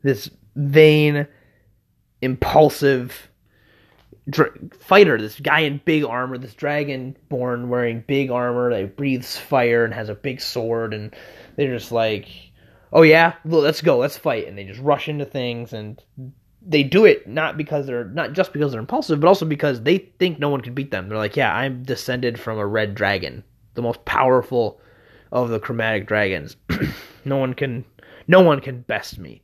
this 0.02 0.30
vain, 0.56 1.26
impulsive 2.20 3.30
fighter, 4.78 5.18
this 5.18 5.40
guy 5.40 5.60
in 5.60 5.80
big 5.84 6.04
armor, 6.04 6.38
this 6.38 6.54
dragon 6.54 7.16
born 7.28 7.68
wearing 7.68 8.04
big 8.06 8.30
armor 8.30 8.70
that 8.70 8.96
breathes 8.96 9.36
fire 9.36 9.84
and 9.84 9.94
has 9.94 10.08
a 10.08 10.14
big 10.14 10.40
sword 10.40 10.94
and 10.94 11.14
they're 11.56 11.76
just 11.76 11.92
like, 11.92 12.28
oh 12.92 13.02
yeah, 13.02 13.34
let's 13.44 13.80
go, 13.80 13.98
let's 13.98 14.16
fight, 14.16 14.46
and 14.46 14.56
they 14.56 14.64
just 14.64 14.80
rush 14.80 15.08
into 15.08 15.24
things 15.24 15.72
and 15.72 16.02
they 16.66 16.82
do 16.82 17.04
it 17.04 17.26
not 17.26 17.56
because 17.56 17.86
they're 17.86 18.04
not 18.04 18.32
just 18.32 18.52
because 18.52 18.72
they're 18.72 18.80
impulsive, 18.80 19.20
but 19.20 19.28
also 19.28 19.44
because 19.44 19.82
they 19.82 19.98
think 19.98 20.38
no 20.38 20.48
one 20.48 20.60
can 20.60 20.74
beat 20.74 20.90
them. 20.90 21.08
They're 21.08 21.18
like, 21.18 21.36
yeah, 21.36 21.54
I'm 21.54 21.82
descended 21.82 22.40
from 22.40 22.58
a 22.58 22.66
red 22.66 22.94
dragon, 22.94 23.44
the 23.74 23.82
most 23.82 24.04
powerful 24.04 24.80
of 25.30 25.50
the 25.50 25.60
chromatic 25.60 26.06
dragons. 26.06 26.56
no 27.24 27.36
one 27.36 27.54
can 27.54 27.84
no 28.26 28.40
one 28.40 28.60
can 28.60 28.80
best 28.82 29.18
me. 29.18 29.42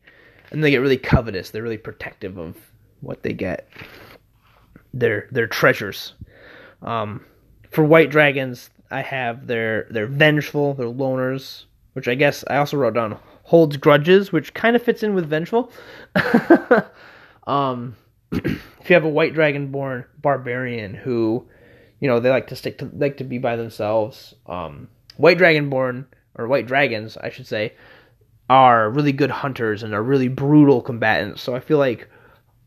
And 0.51 0.65
they 0.65 0.71
get 0.71 0.79
really 0.79 0.97
covetous. 0.97 1.51
They're 1.51 1.63
really 1.63 1.79
protective 1.79 2.39
of 2.39 2.57
what 3.01 3.23
they 3.23 3.33
get. 3.33 3.69
Their 4.95 5.29
their 5.31 5.47
treasures. 5.47 6.15
Um, 6.83 7.25
for 7.71 7.85
white 7.85 8.11
dragons, 8.11 8.71
I 8.91 9.03
have 9.03 9.47
their 9.47 9.87
they're 9.91 10.07
vengeful, 10.07 10.75
they're 10.75 10.87
loners, 10.87 11.65
which 11.93 12.09
I 12.09 12.15
guess 12.15 12.45
I 12.49 12.57
also 12.57 12.79
wrote 12.79 12.95
down 12.95 13.19
holds 13.51 13.77
grudges, 13.77 14.31
which 14.31 14.55
kind 14.55 14.77
of 14.77 14.83
fits 14.83 15.03
in 15.03 15.13
with 15.13 15.29
vengeful. 15.29 15.73
um, 17.49 17.97
if 18.33 18.89
you 18.89 18.95
have 18.95 19.03
a 19.03 19.09
white 19.09 19.35
dragonborn 19.35 20.05
barbarian 20.23 20.95
who, 20.95 21.45
you 21.99 22.07
know, 22.07 22.21
they 22.21 22.31
like 22.31 22.47
to 22.47 22.55
stick 22.55 22.79
to 22.79 22.89
like 22.97 23.17
to 23.17 23.25
be 23.25 23.39
by 23.39 23.57
themselves. 23.57 24.35
Um, 24.47 24.87
white 25.17 25.37
dragonborn 25.37 26.07
or 26.37 26.47
white 26.47 26.69
dragons, 26.69 27.17
I 27.17 27.31
should 27.31 27.49
say, 27.49 27.75
are 28.49 28.89
really 28.89 29.11
good 29.11 29.33
hunters 29.33 29.83
and 29.83 29.95
are 29.95 30.03
really 30.03 30.29
brutal 30.29 30.81
combatants. 30.81 31.43
So 31.43 31.57
I 31.57 31.59
feel 31.59 31.79
like 31.79 32.09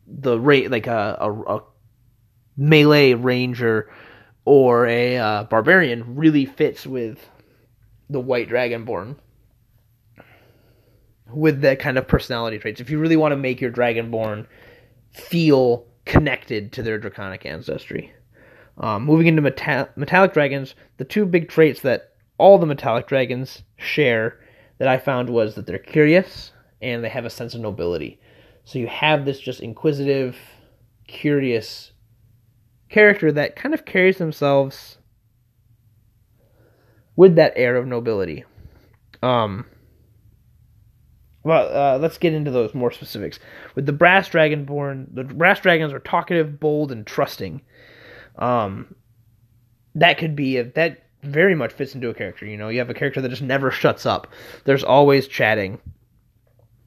the 0.06 0.38
rate 0.38 0.70
like 0.70 0.86
a, 0.86 1.16
a, 1.18 1.56
a 1.56 1.62
melee 2.58 3.14
ranger 3.14 3.90
or 4.44 4.86
a 4.86 5.16
uh, 5.16 5.44
barbarian 5.44 6.14
really 6.14 6.44
fits 6.44 6.86
with 6.86 7.26
the 8.10 8.20
white 8.20 8.50
dragonborn 8.50 9.16
with 11.36 11.60
that 11.62 11.78
kind 11.78 11.98
of 11.98 12.06
personality 12.06 12.58
traits. 12.58 12.80
If 12.80 12.90
you 12.90 12.98
really 12.98 13.16
want 13.16 13.32
to 13.32 13.36
make 13.36 13.60
your 13.60 13.70
dragonborn 13.70 14.46
feel 15.12 15.86
connected 16.04 16.72
to 16.72 16.82
their 16.82 16.98
draconic 16.98 17.46
ancestry. 17.46 18.12
Um, 18.78 19.04
moving 19.04 19.26
into 19.26 19.42
meta- 19.42 19.88
metallic 19.96 20.32
dragons, 20.32 20.74
the 20.96 21.04
two 21.04 21.24
big 21.24 21.48
traits 21.48 21.80
that 21.82 22.14
all 22.38 22.58
the 22.58 22.66
metallic 22.66 23.06
dragons 23.06 23.62
share 23.76 24.40
that 24.78 24.88
I 24.88 24.98
found 24.98 25.30
was 25.30 25.54
that 25.54 25.66
they're 25.66 25.78
curious 25.78 26.52
and 26.82 27.02
they 27.02 27.08
have 27.08 27.24
a 27.24 27.30
sense 27.30 27.54
of 27.54 27.60
nobility. 27.60 28.20
So 28.64 28.78
you 28.78 28.88
have 28.88 29.24
this 29.24 29.38
just 29.38 29.60
inquisitive, 29.60 30.36
curious 31.06 31.92
character 32.88 33.30
that 33.32 33.56
kind 33.56 33.74
of 33.74 33.84
carries 33.84 34.18
themselves 34.18 34.98
with 37.16 37.36
that 37.36 37.52
air 37.56 37.76
of 37.76 37.86
nobility. 37.86 38.44
Um, 39.22 39.66
well, 41.44 41.68
uh, 41.76 41.98
let's 41.98 42.18
get 42.18 42.32
into 42.32 42.50
those 42.50 42.74
more 42.74 42.90
specifics. 42.90 43.38
With 43.74 43.86
the 43.86 43.92
brass 43.92 44.28
dragonborn, 44.30 45.14
the 45.14 45.24
brass 45.24 45.60
dragons 45.60 45.92
are 45.92 46.00
talkative, 46.00 46.58
bold, 46.58 46.90
and 46.90 47.06
trusting. 47.06 47.60
Um, 48.36 48.94
that 49.94 50.18
could 50.18 50.34
be 50.34 50.56
a, 50.56 50.64
that 50.64 51.04
very 51.22 51.54
much 51.54 51.72
fits 51.72 51.94
into 51.94 52.08
a 52.08 52.14
character. 52.14 52.46
You 52.46 52.56
know, 52.56 52.70
you 52.70 52.78
have 52.78 52.90
a 52.90 52.94
character 52.94 53.20
that 53.20 53.28
just 53.28 53.42
never 53.42 53.70
shuts 53.70 54.06
up. 54.06 54.26
There's 54.64 54.82
always 54.82 55.28
chatting. 55.28 55.80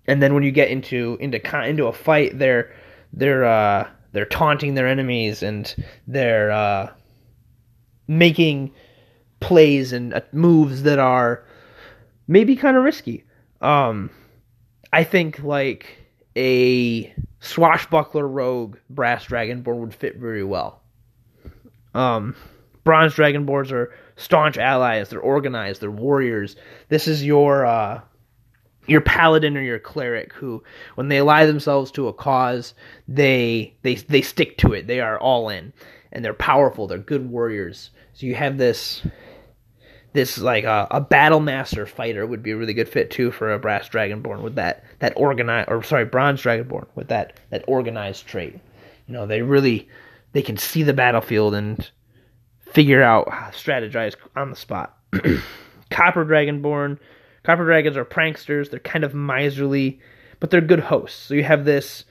And 0.07 0.21
then 0.23 0.33
when 0.33 0.43
you 0.43 0.51
get 0.51 0.69
into 0.69 1.17
into 1.19 1.39
into 1.63 1.85
a 1.85 1.93
fight, 1.93 2.37
they're 2.39 2.73
they're 3.13 3.45
uh, 3.45 3.87
they're 4.11 4.25
taunting 4.25 4.73
their 4.73 4.87
enemies 4.87 5.43
and 5.43 5.73
they're 6.07 6.51
uh, 6.51 6.91
making 8.07 8.73
plays 9.39 9.93
and 9.93 10.13
uh, 10.13 10.21
moves 10.31 10.83
that 10.83 10.97
are 10.97 11.45
maybe 12.27 12.55
kind 12.55 12.75
of 12.75 12.83
risky. 12.83 13.23
Um, 13.61 14.09
I 14.91 15.03
think 15.03 15.39
like 15.43 15.97
a 16.35 17.13
swashbuckler 17.39 18.27
rogue 18.27 18.77
brass 18.89 19.25
dragonborn 19.25 19.79
would 19.79 19.93
fit 19.93 20.17
very 20.17 20.43
well. 20.43 20.81
Um, 21.93 22.35
bronze 22.83 23.13
dragonborns 23.13 23.71
are 23.71 23.93
staunch 24.15 24.57
allies. 24.57 25.09
They're 25.09 25.19
organized. 25.19 25.81
They're 25.81 25.91
warriors. 25.91 26.55
This 26.89 27.07
is 27.07 27.23
your 27.23 27.65
uh, 27.65 28.01
your 28.87 29.01
paladin 29.01 29.57
or 29.57 29.61
your 29.61 29.79
cleric 29.79 30.33
who, 30.33 30.63
when 30.95 31.09
they 31.09 31.19
ally 31.19 31.45
themselves 31.45 31.91
to 31.91 32.07
a 32.07 32.13
cause, 32.13 32.73
they 33.07 33.75
they 33.81 33.95
they 33.95 34.21
stick 34.21 34.57
to 34.59 34.73
it. 34.73 34.87
They 34.87 35.01
are 35.01 35.19
all 35.19 35.49
in, 35.49 35.73
and 36.11 36.23
they're 36.23 36.33
powerful. 36.33 36.87
They're 36.87 36.97
good 36.97 37.29
warriors. 37.29 37.91
So 38.13 38.25
you 38.25 38.35
have 38.35 38.57
this 38.57 39.05
this 40.13 40.37
like 40.37 40.65
uh, 40.65 40.87
a 40.89 41.01
battle 41.01 41.39
master 41.39 41.85
fighter 41.85 42.25
would 42.25 42.41
be 42.41 42.51
a 42.51 42.57
really 42.57 42.73
good 42.73 42.89
fit 42.89 43.11
too 43.11 43.31
for 43.31 43.53
a 43.53 43.59
brass 43.59 43.89
dragonborn 43.89 44.41
with 44.41 44.55
that 44.55 44.83
that 44.99 45.13
organized 45.15 45.69
or 45.69 45.83
sorry 45.83 46.05
bronze 46.05 46.41
dragonborn 46.41 46.87
with 46.95 47.09
that 47.09 47.39
that 47.49 47.63
organized 47.67 48.25
trait. 48.25 48.59
You 49.07 49.13
know 49.13 49.25
they 49.25 49.41
really 49.41 49.87
they 50.33 50.41
can 50.41 50.57
see 50.57 50.83
the 50.83 50.93
battlefield 50.93 51.53
and 51.53 51.89
figure 52.59 53.03
out 53.03 53.29
how 53.29 53.49
strategize 53.51 54.15
on 54.35 54.49
the 54.49 54.55
spot. 54.55 54.97
Copper 55.89 56.25
dragonborn 56.25 56.97
Copper 57.47 57.63
dragons 57.63 57.95
are 57.95 58.03
pranksters. 58.03 58.69
They're 58.69 58.81
kind 58.81 59.05
of 59.05 59.13
miserly, 59.13 60.01
but 60.41 60.49
they're 60.49 60.59
good 60.59 60.81
hosts. 60.81 61.17
So 61.27 61.33
you 61.33 61.45
have 61.45 61.63
this 61.63 62.03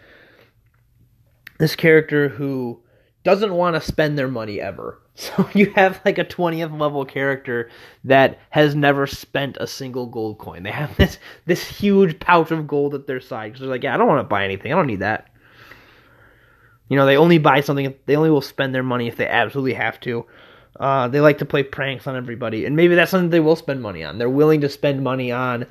this 1.59 1.77
character 1.77 2.31
who 2.31 2.83
doesn't 3.23 3.53
want 3.53 3.77
to 3.77 3.83
spend 3.83 4.17
their 4.17 4.29
money 4.29 4.63
ever. 4.63 4.99
So 5.17 5.49
you 5.55 5.73
have 5.75 6.01
like 6.05 6.19
a 6.19 6.25
20th 6.25 6.79
level 6.79 7.05
character 7.05 7.71
that 8.05 8.39
has 8.51 8.75
never 8.75 9.07
spent 9.07 9.57
a 9.59 9.67
single 9.67 10.07
gold 10.07 10.39
coin. 10.39 10.63
They 10.63 10.71
have 10.71 10.97
this 10.97 11.19
this 11.47 11.65
huge 11.65 12.21
pouch 12.21 12.51
of 12.51 12.67
gold 12.67 12.95
at 12.95 13.07
their 13.07 13.21
side 13.21 13.49
because 13.49 13.61
they're 13.61 13.71
like, 13.71 13.83
yeah, 13.83 13.95
I 13.95 13.97
don't 13.97 14.09
want 14.09 14.21
to 14.21 14.29
buy 14.29 14.45
anything. 14.45 14.73
I 14.73 14.77
don't 14.77 14.87
need 14.87 15.01
that. 15.01 15.29
You 16.89 16.97
know, 16.97 17.07
they 17.07 17.17
only 17.17 17.39
buy 17.39 17.63
something. 17.63 17.95
They 18.05 18.17
only 18.17 18.31
will 18.31 18.41
spend 18.41 18.75
their 18.75 18.83
money 18.83 19.09
if 19.09 19.17
they 19.17 19.27
absolutely 19.27 19.75
have 19.75 19.99
to. 20.01 20.27
Uh, 20.79 21.09
they 21.09 21.21
like 21.21 21.39
to 21.39 21.45
play 21.47 21.63
pranks 21.63 22.07
on 22.07 22.17
everybody, 22.17 22.67
and 22.67 22.77
maybe 22.77 22.95
that's 22.95 23.11
something 23.11 23.31
they 23.31 23.41
will 23.41 23.57
spend 23.57 23.81
money 23.83 24.05
on. 24.05 24.19
They're 24.19 24.29
willing 24.29 24.61
to 24.61 24.69
spend 24.69 25.03
money 25.03 25.33
on 25.33 25.67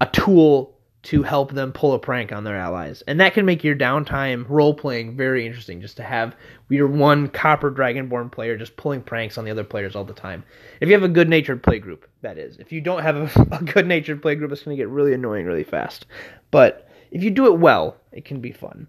a 0.00 0.06
tool 0.06 0.73
to 1.04 1.22
help 1.22 1.52
them 1.52 1.70
pull 1.70 1.92
a 1.92 1.98
prank 1.98 2.32
on 2.32 2.44
their 2.44 2.56
allies, 2.56 3.02
and 3.06 3.20
that 3.20 3.34
can 3.34 3.44
make 3.44 3.62
your 3.62 3.76
downtime 3.76 4.46
role 4.48 4.72
playing 4.72 5.16
very 5.16 5.46
interesting. 5.46 5.80
Just 5.80 5.98
to 5.98 6.02
have 6.02 6.34
your 6.70 6.88
one 6.88 7.28
Copper 7.28 7.70
Dragonborn 7.70 8.32
player 8.32 8.56
just 8.56 8.76
pulling 8.76 9.02
pranks 9.02 9.36
on 9.36 9.44
the 9.44 9.50
other 9.50 9.64
players 9.64 9.94
all 9.94 10.04
the 10.04 10.14
time. 10.14 10.44
If 10.80 10.88
you 10.88 10.94
have 10.94 11.02
a 11.02 11.08
good 11.08 11.28
natured 11.28 11.62
play 11.62 11.78
group, 11.78 12.08
that 12.22 12.38
is. 12.38 12.56
If 12.56 12.72
you 12.72 12.80
don't 12.80 13.02
have 13.02 13.16
a, 13.16 13.46
a 13.56 13.62
good 13.62 13.86
natured 13.86 14.22
play 14.22 14.34
group, 14.34 14.50
it's 14.50 14.62
going 14.62 14.76
to 14.76 14.82
get 14.82 14.88
really 14.88 15.12
annoying 15.12 15.44
really 15.44 15.64
fast. 15.64 16.06
But 16.50 16.88
if 17.10 17.22
you 17.22 17.30
do 17.30 17.46
it 17.46 17.58
well, 17.58 17.96
it 18.10 18.24
can 18.24 18.40
be 18.40 18.52
fun. 18.52 18.88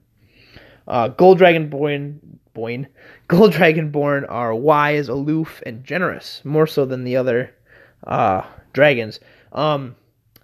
Uh, 0.88 1.10
Gold 1.10 1.40
Dragonborn 1.40 2.20
Boyne. 2.54 2.88
Gold 3.28 3.52
Dragonborn 3.52 4.26
are 4.30 4.56
wise, 4.56 5.10
aloof, 5.10 5.62
and 5.66 5.84
generous, 5.84 6.42
more 6.46 6.68
so 6.68 6.86
than 6.86 7.04
the 7.04 7.18
other 7.18 7.54
uh, 8.08 8.44
dragons. 8.72 9.20
Um, 9.52 9.96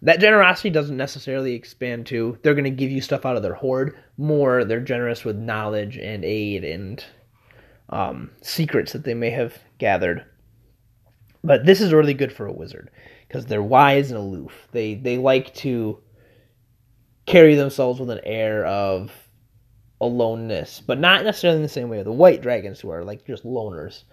that 0.02 0.20
generosity 0.20 0.70
doesn't 0.70 0.98
necessarily 0.98 1.54
expand 1.54 2.08
to 2.08 2.38
they're 2.42 2.56
going 2.56 2.64
to 2.64 2.70
give 2.72 2.92
you 2.92 3.02
stuff 3.02 3.26
out 3.26 3.36
of 3.36 3.44
their 3.44 3.54
hoard. 3.54 3.98
More, 4.18 4.66
they're 4.66 4.80
generous 4.80 5.24
with 5.24 5.36
knowledge 5.36 5.98
and 5.98 6.26
aid 6.26 6.64
and 6.64 7.04
um, 7.90 8.32
secrets 8.42 8.94
that 8.94 9.04
they 9.04 9.14
may 9.14 9.30
have 9.30 9.58
gathered. 9.78 10.26
But 11.44 11.66
this 11.66 11.82
is 11.82 11.94
really 11.94 12.14
good 12.14 12.34
for 12.34 12.46
a 12.46 12.54
wizard 12.54 12.90
because 13.28 13.46
they're 13.46 13.64
wise 13.64 14.12
and 14.12 14.20
aloof. 14.20 14.68
They 14.72 14.96
they 14.96 15.18
like 15.18 15.54
to 15.56 16.00
carry 17.26 17.56
themselves 17.56 18.00
with 18.00 18.10
an 18.10 18.22
air 18.24 18.66
of 18.66 19.12
aloneness, 20.00 20.82
but 20.86 21.00
not 21.00 21.24
necessarily 21.24 21.58
in 21.58 21.64
the 21.64 21.70
same 21.70 21.90
way. 21.90 22.02
The 22.04 22.12
white 22.12 22.42
dragons 22.42 22.80
who 22.80 22.90
are 22.90 23.04
like 23.04 23.26
just 23.26 23.44
loners. 23.44 24.04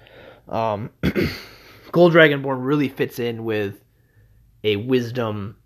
Um, 0.49 0.91
Gold 1.93 2.13
Dragonborn 2.13 2.65
really 2.65 2.89
fits 2.89 3.19
in 3.19 3.45
with 3.45 3.83
a 4.65 4.77
wisdom 4.77 5.57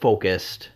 focused 0.00 0.70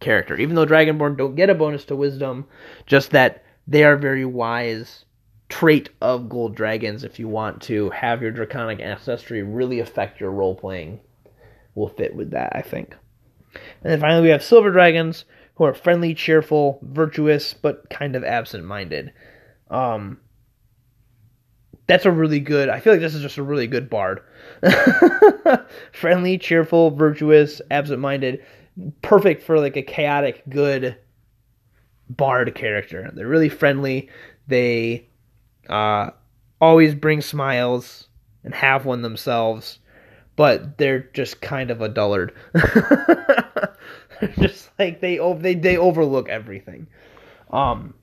character. 0.00 0.36
Even 0.36 0.56
though 0.56 0.66
Dragonborn 0.66 1.16
don't 1.16 1.34
get 1.34 1.50
a 1.50 1.54
bonus 1.54 1.84
to 1.86 1.96
wisdom, 1.96 2.46
just 2.86 3.10
that 3.10 3.44
they 3.66 3.84
are 3.84 3.96
very 3.96 4.24
wise 4.24 5.04
trait 5.48 5.90
of 6.00 6.28
gold 6.28 6.54
dragons 6.54 7.04
if 7.04 7.18
you 7.18 7.28
want 7.28 7.60
to 7.62 7.90
have 7.90 8.22
your 8.22 8.30
draconic 8.30 8.80
ancestry 8.80 9.42
really 9.42 9.80
affect 9.80 10.20
your 10.20 10.30
role 10.30 10.54
playing 10.54 11.00
will 11.74 11.88
fit 11.88 12.14
with 12.14 12.30
that, 12.30 12.52
I 12.54 12.62
think. 12.62 12.96
And 13.82 13.92
then 13.92 14.00
finally 14.00 14.22
we 14.22 14.28
have 14.28 14.44
silver 14.44 14.70
dragons 14.70 15.24
who 15.54 15.64
are 15.64 15.74
friendly, 15.74 16.14
cheerful, 16.14 16.78
virtuous, 16.82 17.52
but 17.52 17.90
kind 17.90 18.16
of 18.16 18.24
absent 18.24 18.64
minded. 18.64 19.12
Um, 19.70 20.18
that's 21.86 22.06
a 22.06 22.10
really 22.10 22.40
good. 22.40 22.68
I 22.68 22.78
feel 22.80 22.92
like 22.92 23.00
this 23.00 23.14
is 23.14 23.22
just 23.22 23.38
a 23.38 23.42
really 23.42 23.66
good 23.66 23.90
bard. 23.90 24.20
friendly, 25.92 26.38
cheerful, 26.38 26.92
virtuous, 26.92 27.60
absent 27.70 28.00
minded. 28.00 28.44
Perfect 29.02 29.42
for 29.42 29.58
like 29.58 29.76
a 29.76 29.82
chaotic, 29.82 30.42
good 30.48 30.96
bard 32.08 32.54
character. 32.54 33.10
They're 33.12 33.26
really 33.26 33.48
friendly. 33.48 34.08
They 34.48 35.08
uh, 35.68 36.10
always 36.60 36.94
bring 36.94 37.20
smiles 37.20 38.08
and 38.44 38.54
have 38.54 38.84
one 38.84 39.02
themselves, 39.02 39.78
but 40.36 40.78
they're 40.78 41.08
just 41.12 41.40
kind 41.40 41.70
of 41.70 41.80
a 41.80 41.88
dullard. 41.88 42.32
just 44.38 44.70
like 44.78 45.00
they 45.00 45.18
they 45.40 45.54
they 45.54 45.76
overlook 45.76 46.28
everything. 46.28 46.86
Um, 47.50 47.94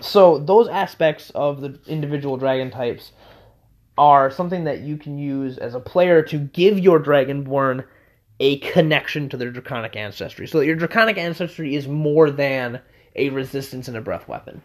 so 0.00 0.38
those 0.38 0.68
aspects 0.68 1.30
of 1.30 1.60
the 1.60 1.78
individual 1.86 2.36
dragon 2.36 2.70
types 2.70 3.12
are 3.96 4.30
something 4.30 4.64
that 4.64 4.80
you 4.80 4.96
can 4.96 5.18
use 5.18 5.58
as 5.58 5.74
a 5.74 5.80
player 5.80 6.22
to 6.22 6.38
give 6.38 6.78
your 6.78 7.00
dragonborn 7.00 7.84
a 8.40 8.58
connection 8.58 9.28
to 9.28 9.36
their 9.36 9.50
draconic 9.50 9.96
ancestry. 9.96 10.46
So 10.46 10.58
that 10.58 10.66
your 10.66 10.76
draconic 10.76 11.18
ancestry 11.18 11.74
is 11.74 11.88
more 11.88 12.30
than 12.30 12.80
a 13.16 13.30
resistance 13.30 13.88
and 13.88 13.96
a 13.96 14.00
breath 14.00 14.28
weapon. 14.28 14.62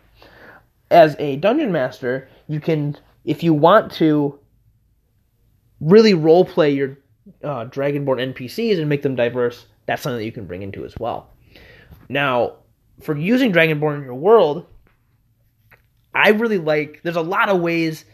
As 0.91 1.15
a 1.17 1.37
dungeon 1.37 1.71
master, 1.71 2.29
you 2.47 2.59
can, 2.59 2.97
if 3.25 3.43
you 3.43 3.53
want 3.53 3.91
to, 3.93 4.39
really 5.79 6.13
role 6.13 6.45
play 6.45 6.71
your 6.71 6.97
uh, 7.43 7.65
dragonborn 7.65 8.33
NPCs 8.33 8.79
and 8.79 8.89
make 8.89 9.01
them 9.01 9.15
diverse. 9.15 9.65
That's 9.85 10.01
something 10.01 10.19
that 10.19 10.25
you 10.25 10.31
can 10.31 10.45
bring 10.45 10.61
into 10.61 10.85
as 10.85 10.95
well. 10.99 11.29
Now, 12.09 12.57
for 13.01 13.17
using 13.17 13.51
dragonborn 13.51 13.97
in 13.97 14.03
your 14.03 14.15
world, 14.15 14.67
I 16.13 16.29
really 16.29 16.57
like. 16.57 17.01
There's 17.03 17.15
a 17.15 17.21
lot 17.21 17.49
of 17.49 17.59
ways. 17.61 18.05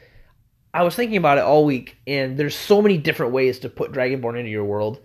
I 0.74 0.84
was 0.84 0.96
thinking 0.96 1.18
about 1.18 1.38
it 1.38 1.44
all 1.44 1.66
week, 1.66 1.98
and 2.08 2.38
there's 2.38 2.56
so 2.56 2.82
many 2.82 2.98
different 2.98 3.34
ways 3.34 3.60
to 3.60 3.70
put 3.70 3.92
Dragonborn 3.92 4.38
into 4.38 4.52
your 4.52 4.66
world, 4.66 5.00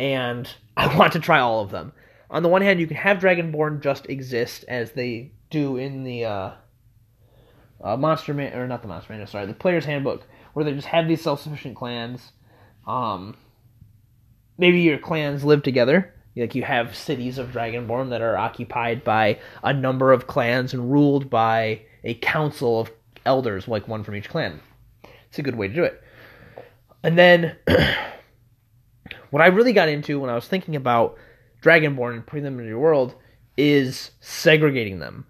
and 0.00 0.48
I 0.76 0.96
want 0.96 1.12
to 1.12 1.20
try 1.20 1.38
all 1.38 1.60
of 1.60 1.70
them. 1.70 1.92
On 2.30 2.42
the 2.42 2.48
one 2.48 2.62
hand, 2.62 2.80
you 2.80 2.86
can 2.86 2.96
have 2.96 3.18
Dragonborn 3.18 3.82
just 3.82 4.08
exist 4.08 4.64
as 4.68 4.92
they 4.92 5.32
do 5.50 5.76
in 5.76 6.04
the 6.04 6.24
uh, 6.24 6.50
uh, 7.82 7.96
Monster 7.96 8.32
Man, 8.32 8.56
or 8.56 8.66
not 8.66 8.82
the 8.82 8.88
Monster 8.88 9.12
Man, 9.12 9.26
sorry, 9.26 9.46
the 9.46 9.52
Player's 9.52 9.84
Handbook, 9.84 10.24
where 10.52 10.64
they 10.64 10.72
just 10.72 10.86
have 10.86 11.08
these 11.08 11.20
self-sufficient 11.20 11.76
clans. 11.76 12.32
Um, 12.86 13.36
maybe 14.56 14.80
your 14.80 14.98
clans 14.98 15.44
live 15.44 15.62
together. 15.62 16.14
Like 16.36 16.54
you 16.54 16.62
have 16.62 16.96
cities 16.96 17.36
of 17.36 17.48
Dragonborn 17.48 18.10
that 18.10 18.22
are 18.22 18.38
occupied 18.38 19.02
by 19.02 19.40
a 19.64 19.74
number 19.74 20.12
of 20.12 20.28
clans 20.28 20.72
and 20.72 20.90
ruled 20.90 21.28
by 21.28 21.82
a 22.04 22.14
council 22.14 22.80
of 22.80 22.90
elders, 23.26 23.66
like 23.66 23.88
one 23.88 24.04
from 24.04 24.14
each 24.14 24.28
clan. 24.28 24.60
It's 25.28 25.38
a 25.38 25.42
good 25.42 25.56
way 25.56 25.68
to 25.68 25.74
do 25.74 25.84
it. 25.84 26.02
And 27.02 27.18
then, 27.18 27.56
what 29.30 29.42
I 29.42 29.46
really 29.46 29.72
got 29.72 29.88
into 29.88 30.20
when 30.20 30.30
I 30.30 30.34
was 30.34 30.46
thinking 30.46 30.76
about 30.76 31.16
Dragonborn 31.62 32.14
and 32.14 32.26
putting 32.26 32.44
them 32.44 32.58
into 32.58 32.68
your 32.68 32.78
world 32.78 33.14
is 33.56 34.10
segregating 34.20 34.98
them. 34.98 35.26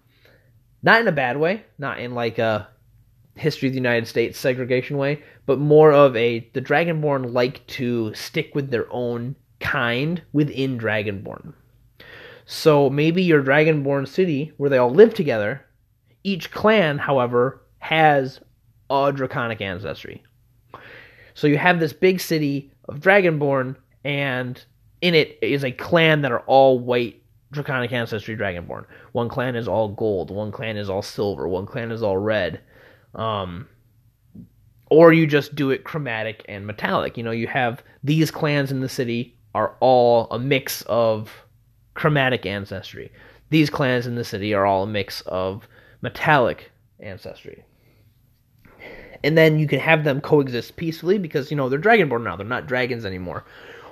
Not 0.83 1.01
in 1.01 1.07
a 1.07 1.11
bad 1.11 1.37
way, 1.37 1.63
not 1.77 1.99
in 1.99 2.13
like 2.15 2.39
a 2.39 2.67
history 3.35 3.67
of 3.67 3.73
the 3.73 3.79
United 3.79 4.07
States 4.07 4.37
segregation 4.39 4.97
way, 4.97 5.21
but 5.45 5.59
more 5.59 5.91
of 5.91 6.15
a 6.15 6.49
the 6.53 6.61
Dragonborn 6.61 7.33
like 7.33 7.65
to 7.67 8.13
stick 8.13 8.53
with 8.55 8.71
their 8.71 8.91
own 8.91 9.35
kind 9.59 10.21
within 10.33 10.79
Dragonborn. 10.79 11.53
So 12.45 12.89
maybe 12.89 13.21
your 13.23 13.43
Dragonborn 13.43 14.07
city 14.07 14.51
where 14.57 14.69
they 14.69 14.77
all 14.77 14.89
live 14.89 15.13
together 15.13 15.65
each 16.23 16.51
clan, 16.51 16.97
however, 16.97 17.61
has 17.79 18.39
a 18.89 19.11
draconic 19.11 19.61
ancestry. 19.61 20.23
So 21.33 21.47
you 21.47 21.57
have 21.57 21.79
this 21.79 21.93
big 21.93 22.19
city 22.19 22.71
of 22.87 22.99
Dragonborn, 22.99 23.75
and 24.03 24.63
in 25.01 25.15
it 25.15 25.37
is 25.41 25.63
a 25.63 25.71
clan 25.71 26.21
that 26.21 26.31
are 26.31 26.41
all 26.41 26.79
white 26.79 27.21
draconic 27.51 27.91
ancestry 27.91 28.35
Dragonborn. 28.35 28.85
One 29.11 29.29
clan 29.29 29.55
is 29.55 29.67
all 29.67 29.89
gold, 29.89 30.31
one 30.31 30.51
clan 30.51 30.77
is 30.77 30.89
all 30.89 31.01
silver, 31.01 31.47
one 31.47 31.65
clan 31.65 31.91
is 31.91 32.03
all 32.03 32.17
red. 32.17 32.61
Um, 33.13 33.67
or 34.89 35.13
you 35.13 35.25
just 35.25 35.55
do 35.55 35.71
it 35.71 35.83
chromatic 35.83 36.45
and 36.47 36.67
metallic. 36.67 37.17
You 37.17 37.23
know, 37.23 37.31
you 37.31 37.47
have 37.47 37.83
these 38.03 38.31
clans 38.31 38.71
in 38.71 38.81
the 38.81 38.89
city 38.89 39.35
are 39.53 39.75
all 39.79 40.27
a 40.31 40.39
mix 40.39 40.81
of 40.83 41.31
chromatic 41.93 42.45
ancestry. 42.45 43.11
These 43.49 43.69
clans 43.69 44.07
in 44.07 44.15
the 44.15 44.23
city 44.23 44.53
are 44.53 44.65
all 44.65 44.83
a 44.83 44.87
mix 44.87 45.21
of 45.21 45.67
metallic 46.01 46.71
ancestry. 46.99 47.63
And 49.23 49.37
then 49.37 49.59
you 49.59 49.67
can 49.67 49.79
have 49.79 50.03
them 50.03 50.19
coexist 50.19 50.77
peacefully 50.77 51.17
because, 51.17 51.51
you 51.51 51.57
know, 51.57 51.69
they're 51.69 51.79
dragonborn 51.79 52.23
now. 52.23 52.35
They're 52.35 52.45
not 52.45 52.67
dragons 52.67 53.05
anymore. 53.05 53.45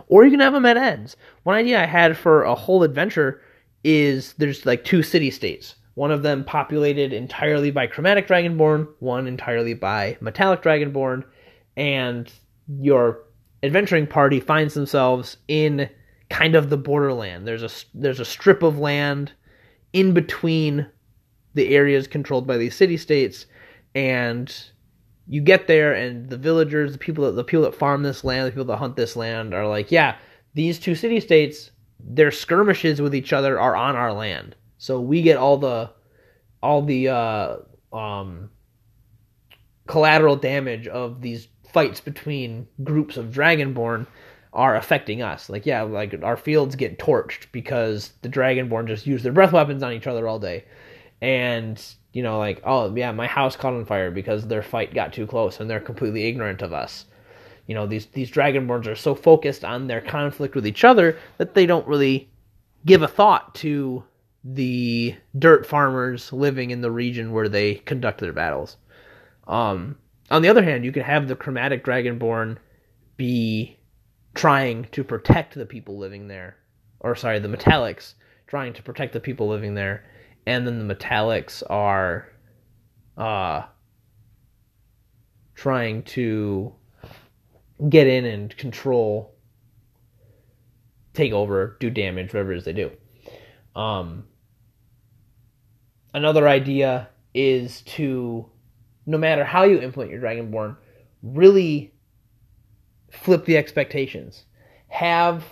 Or 0.10 0.26
you 0.26 0.32
can 0.32 0.39
have 0.41 0.54
them 0.54 0.65
at 0.65 0.76
ends. 0.76 1.15
One 1.43 1.56
idea 1.56 1.82
I 1.82 1.86
had 1.86 2.17
for 2.17 2.43
a 2.43 2.56
whole 2.56 2.84
adventure 2.84 3.41
is 3.84 4.34
there's 4.34 4.65
like 4.65 4.84
two 4.84 5.04
city 5.04 5.32
states. 5.32 5.76
One 5.93 6.12
of 6.12 6.24
them 6.24 6.43
populated 6.43 7.13
entirely 7.13 7.72
by 7.72 7.88
chromatic 7.88 8.28
dragonborn, 8.28 8.88
one 9.00 9.28
entirely 9.28 9.74
by 9.74 10.17
metallic 10.19 10.62
dragonborn, 10.62 11.24
and 11.78 12.32
your 12.80 13.24
adventuring 13.63 14.08
party 14.08 14.39
finds 14.39 14.74
themselves 14.74 15.38
in 15.48 15.89
kind 16.30 16.56
of 16.56 16.69
the 16.69 16.78
borderland. 16.78 17.48
There's 17.48 17.63
a 17.63 17.69
there's 17.93 18.19
a 18.19 18.26
strip 18.26 18.63
of 18.63 18.80
land 18.80 19.34
in 19.93 20.13
between 20.13 20.88
the 21.54 21.76
areas 21.76 22.08
controlled 22.08 22.48
by 22.48 22.58
these 22.58 22.76
city 22.76 22.98
states, 22.98 23.45
and 23.93 24.54
you 25.30 25.42
get 25.42 25.68
there, 25.68 25.94
and 25.94 26.28
the 26.28 26.38
villagers, 26.38 26.92
the 26.92 26.98
people 26.98 27.26
that 27.26 27.34
the 27.34 27.44
people 27.44 27.63
that 27.63 27.76
farm 27.76 28.02
this 28.02 28.24
land, 28.24 28.48
the 28.48 28.52
people 28.52 28.65
that 28.65 28.78
hunt 28.78 28.96
this 28.96 29.15
land, 29.15 29.54
are 29.54 29.68
like, 29.68 29.92
yeah, 29.92 30.18
these 30.56 30.80
two 30.80 30.96
city 30.96 31.20
states, 31.20 31.70
their 32.00 32.32
skirmishes 32.32 33.00
with 33.00 33.13
each 33.13 33.32
other 33.32 33.60
are 33.60 33.76
on 33.76 33.96
our 33.96 34.12
land, 34.12 34.56
so 34.80 35.00
we 35.00 35.22
get 35.22 35.38
all 35.38 35.58
the 35.58 35.92
all 36.62 36.82
the 36.82 37.08
uh, 37.08 37.58
um, 37.94 38.50
collateral 39.88 40.36
damage 40.36 40.88
of 40.88 41.22
these 41.22 41.48
fights 41.72 42.02
between 42.02 42.68
groups 42.84 43.15
of 43.15 43.28
dragonborn 43.28 44.08
are 44.52 44.76
affecting 44.76 45.22
us. 45.22 45.48
Like, 45.48 45.68
yeah, 45.68 45.84
like 45.84 46.15
our 46.24 46.38
fields 46.38 46.76
get 46.76 46.98
torched 46.98 47.46
because 47.52 48.13
the 48.24 48.30
dragonborn 48.30 48.88
just 48.88 49.06
use 49.06 49.22
their 49.22 49.32
breath 49.32 49.54
weapons 49.54 49.84
on 49.84 49.94
each 49.94 50.08
other 50.08 50.28
all 50.28 50.39
day 50.39 50.65
and 51.22 51.84
you 52.12 52.24
know 52.24 52.38
like 52.38 52.62
oh 52.63 52.93
yeah 52.95 53.12
my 53.12 53.28
house 53.28 53.56
caught 53.56 53.74
on 53.74 53.86
fire 53.86 54.12
because 54.12 54.48
their 54.48 54.63
fight 54.63 54.93
got 54.93 55.13
too 55.13 55.28
close 55.28 55.60
and 55.60 55.69
they're 55.69 55.80
completely 55.80 56.26
ignorant 56.26 56.62
of 56.62 56.74
us. 56.74 57.06
You 57.67 57.76
know 57.76 57.86
these 57.86 58.08
these 58.08 58.32
dragonborns 58.32 58.88
are 58.88 58.95
so 58.95 59.13
focused 59.15 59.63
on 59.63 59.88
their 59.88 60.02
conflict 60.02 60.56
with 60.56 60.65
each 60.65 60.84
other 60.84 61.17
that 61.38 61.54
they 61.54 61.65
don't 61.65 61.88
really 61.88 62.30
give 62.86 63.02
a 63.02 63.08
thought 63.08 63.54
to 63.56 64.04
the 64.43 65.15
dirt 65.38 65.65
farmers 65.65 66.32
living 66.32 66.72
in 66.72 66.82
the 66.82 66.91
region 66.91 67.32
where 67.32 67.50
they 67.50 67.76
conduct 67.76 68.22
their 68.22 68.34
battles. 68.34 68.78
Um, 69.48 69.98
on 70.32 70.41
the 70.41 70.50
other 70.50 70.63
hand 70.63 70.86
you 70.86 70.91
can 70.91 71.04
have 71.04 71.28
the 71.28 71.36
chromatic 71.36 71.84
dragonborn 71.84 72.58
be 73.17 73.78
trying 74.34 74.86
to 74.91 75.04
protect 75.04 75.56
the 75.56 75.65
people 75.65 75.98
living 75.98 76.28
there 76.28 76.56
or 77.00 77.15
sorry 77.15 77.39
the 77.39 77.48
metallics 77.48 78.13
trying 78.48 78.74
to 78.74 78.84
protect 78.84 79.13
the 79.13 79.19
people 79.19 79.48
living 79.48 79.74
there 79.74 80.06
and 80.50 80.66
then 80.66 80.88
the 80.88 80.96
metallics 80.96 81.62
are 81.70 82.28
uh, 83.20 83.62
trying 85.54 86.02
to 86.02 86.74
get 87.88 88.08
in 88.08 88.26
and 88.26 88.58
control, 88.58 89.36
take 91.14 91.34
over, 91.34 91.78
do 91.80 91.92
damage, 91.92 92.34
whatever 92.34 92.52
it 92.54 92.58
is 92.58 92.66
they 92.66 92.74
do. 92.74 92.90
Um, 93.76 94.26
another 96.16 96.48
idea 96.48 97.10
is 97.36 97.82
to, 97.82 98.50
no 99.06 99.20
matter 99.20 99.44
how 99.44 99.66
you 99.66 99.80
implement 99.80 100.10
your 100.10 100.20
Dragonborn, 100.20 100.78
really 101.22 101.94
flip 103.12 103.46
the 103.46 103.56
expectations. 103.56 104.46
Have 104.88 105.44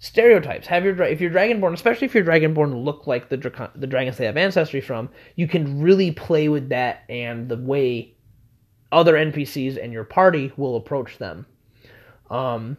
stereotypes. 0.00 0.66
Have 0.66 0.84
your 0.84 1.00
if 1.02 1.20
you're 1.20 1.30
dragonborn, 1.30 1.74
especially 1.74 2.06
if 2.06 2.14
your 2.14 2.24
dragonborn 2.24 2.84
look 2.84 3.06
like 3.06 3.28
the 3.28 3.70
the 3.76 3.86
dragons 3.86 4.16
they 4.16 4.26
have 4.26 4.36
ancestry 4.36 4.80
from, 4.80 5.08
you 5.36 5.46
can 5.46 5.80
really 5.80 6.10
play 6.10 6.48
with 6.48 6.70
that 6.70 7.04
and 7.08 7.48
the 7.48 7.56
way 7.56 8.14
other 8.90 9.14
NPCs 9.14 9.82
and 9.82 9.92
your 9.92 10.04
party 10.04 10.52
will 10.56 10.74
approach 10.74 11.18
them. 11.18 11.46
Um, 12.30 12.76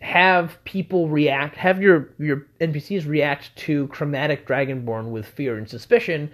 have 0.00 0.62
people 0.64 1.08
react. 1.08 1.56
Have 1.56 1.80
your 1.80 2.14
your 2.18 2.46
NPCs 2.60 3.08
react 3.08 3.56
to 3.56 3.88
chromatic 3.88 4.46
dragonborn 4.46 5.10
with 5.10 5.26
fear 5.26 5.56
and 5.56 5.68
suspicion, 5.68 6.30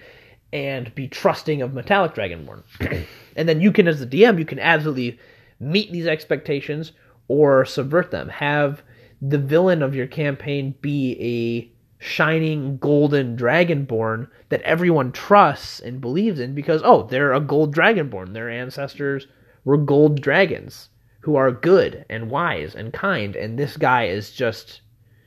and 0.53 0.92
be 0.96 1.07
trusting 1.07 1.62
of 1.62 1.73
metallic 1.73 2.14
dragonborn. 2.14 2.64
and 3.37 3.49
then 3.49 3.61
you 3.61 3.70
can, 3.70 3.87
as 3.87 4.01
the 4.01 4.07
DM, 4.07 4.40
you 4.40 4.44
can 4.44 4.59
absolutely 4.59 5.20
meet 5.61 5.92
these 5.92 6.09
expectations 6.09 6.92
or 7.29 7.64
subvert 7.64 8.11
them. 8.11 8.29
Have 8.29 8.83
the 9.21 9.39
villain 9.39 9.83
of 9.83 9.95
your 9.95 10.07
campaign 10.07 10.75
be 10.81 11.17
a 11.21 12.03
shining 12.03 12.79
golden 12.79 13.37
dragonborn 13.37 14.27
that 14.49 14.63
everyone 14.63 15.13
trusts 15.13 15.81
and 15.81 16.01
believes 16.01 16.41
in 16.41 16.55
because 16.55 16.81
oh 16.85 17.03
they're 17.05 17.35
a 17.35 17.41
gold 17.41 17.75
dragonborn. 17.75 18.33
Their 18.33 18.49
ancestors 18.49 19.27
were 19.65 19.77
gold 19.77 20.21
dragons 20.21 20.89
who 21.21 21.37
are 21.37 21.53
good 21.53 22.07
and 22.09 22.31
wise 22.31 22.75
and 22.75 22.93
kind 22.93 23.37
and 23.37 23.59
this 23.59 23.77
guy 23.77 24.05
is 24.05 24.33
just 24.33 24.81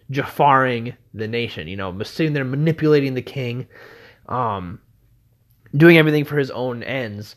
jafaring 0.10 0.96
the 1.14 1.28
nation 1.28 1.68
you 1.68 1.78
know 1.78 2.02
sitting 2.02 2.34
there 2.34 2.44
manipulating 2.44 3.14
the 3.14 3.22
king 3.22 3.68
um 4.28 4.80
doing 5.78 5.98
everything 5.98 6.26
for 6.26 6.38
his 6.38 6.50
own 6.52 6.82
ends 6.84 7.36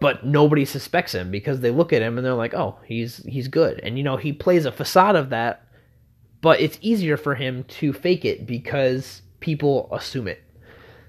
but 0.00 0.24
nobody 0.24 0.64
suspects 0.64 1.12
him 1.12 1.30
because 1.30 1.60
they 1.60 1.70
look 1.70 1.92
at 1.92 2.02
him 2.02 2.16
and 2.16 2.26
they're 2.26 2.34
like 2.34 2.54
oh 2.54 2.78
he's 2.84 3.18
he's 3.24 3.48
good. 3.48 3.80
And 3.82 3.98
you 3.98 4.04
know 4.04 4.16
he 4.16 4.32
plays 4.32 4.64
a 4.64 4.72
facade 4.72 5.16
of 5.16 5.30
that 5.30 5.66
but 6.40 6.60
it's 6.60 6.78
easier 6.80 7.16
for 7.16 7.34
him 7.34 7.64
to 7.64 7.92
fake 7.92 8.24
it 8.24 8.46
because 8.46 9.22
people 9.40 9.88
assume 9.92 10.28
it. 10.28 10.42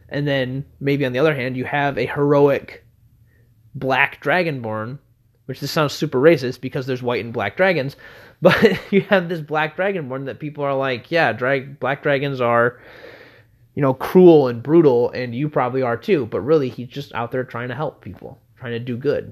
And 0.09 0.27
then 0.27 0.65
maybe 0.79 1.05
on 1.05 1.11
the 1.11 1.19
other 1.19 1.35
hand, 1.35 1.55
you 1.55 1.65
have 1.65 1.97
a 1.97 2.05
heroic 2.05 2.85
black 3.75 4.23
dragonborn, 4.23 4.97
which 5.45 5.59
this 5.59 5.71
sounds 5.71 5.93
super 5.93 6.19
racist 6.19 6.61
because 6.61 6.87
there's 6.87 7.03
white 7.03 7.23
and 7.23 7.33
black 7.33 7.55
dragons, 7.55 7.95
but 8.41 8.79
you 8.91 9.01
have 9.01 9.29
this 9.29 9.41
black 9.41 9.75
dragonborn 9.75 10.25
that 10.25 10.39
people 10.39 10.63
are 10.63 10.75
like, 10.75 11.11
yeah, 11.11 11.31
drag 11.33 11.79
black 11.79 12.01
dragons 12.01 12.41
are 12.41 12.79
you 13.79 13.81
know, 13.81 13.93
cruel 13.93 14.49
and 14.49 14.61
brutal 14.61 15.09
and 15.11 15.33
you 15.33 15.47
probably 15.47 15.81
are 15.81 15.95
too, 15.95 16.25
but 16.25 16.41
really 16.41 16.67
he's 16.67 16.89
just 16.89 17.13
out 17.13 17.31
there 17.31 17.45
trying 17.45 17.69
to 17.69 17.75
help 17.75 18.01
people, 18.01 18.37
trying 18.57 18.73
to 18.73 18.79
do 18.79 18.97
good. 18.97 19.31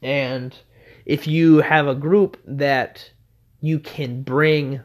And 0.00 0.56
if 1.04 1.26
you 1.26 1.56
have 1.56 1.88
a 1.88 1.94
group 1.96 2.36
that 2.46 3.10
you 3.62 3.78
can 3.78 4.22
bring 4.22 4.80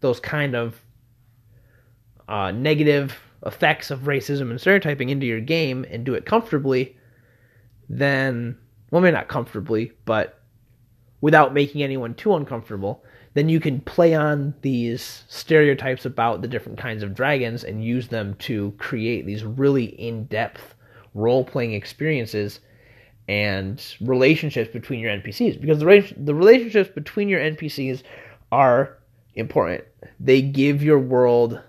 those 0.00 0.20
kind 0.20 0.54
of 0.54 0.82
uh, 2.28 2.50
negative 2.50 3.18
effects 3.46 3.90
of 3.90 4.00
racism 4.00 4.50
and 4.50 4.60
stereotyping 4.60 5.08
into 5.08 5.24
your 5.24 5.40
game 5.40 5.86
and 5.90 6.04
do 6.04 6.14
it 6.14 6.26
comfortably, 6.26 6.96
then, 7.88 8.58
well, 8.90 9.00
maybe 9.00 9.14
not 9.14 9.28
comfortably, 9.28 9.92
but 10.04 10.42
without 11.20 11.54
making 11.54 11.82
anyone 11.82 12.14
too 12.14 12.34
uncomfortable, 12.34 13.04
then 13.34 13.48
you 13.48 13.60
can 13.60 13.80
play 13.80 14.14
on 14.14 14.54
these 14.62 15.24
stereotypes 15.28 16.04
about 16.04 16.42
the 16.42 16.48
different 16.48 16.78
kinds 16.78 17.02
of 17.02 17.14
dragons 17.14 17.62
and 17.62 17.84
use 17.84 18.08
them 18.08 18.34
to 18.34 18.72
create 18.78 19.24
these 19.24 19.44
really 19.44 19.84
in 19.84 20.24
depth 20.24 20.74
role 21.14 21.44
playing 21.44 21.74
experiences 21.74 22.60
and 23.28 23.96
relationships 24.00 24.72
between 24.72 25.00
your 25.00 25.10
NPCs 25.10 25.60
because 25.60 25.78
the, 25.78 26.14
the 26.16 26.34
relationships 26.34 26.90
between 26.94 27.28
your 27.28 27.40
NPCs 27.40 28.02
are 28.52 28.98
important. 29.34 29.84
They 30.20 30.42
give 30.42 30.82
your 30.82 30.98
world 30.98 31.60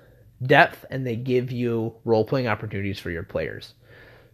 depth 0.44 0.86
and 0.92 1.06
they 1.06 1.16
give 1.16 1.52
you 1.52 1.96
role 2.06 2.26
playing 2.26 2.48
opportunities 2.48 3.00
for 3.00 3.10
your 3.10 3.24
players. 3.24 3.74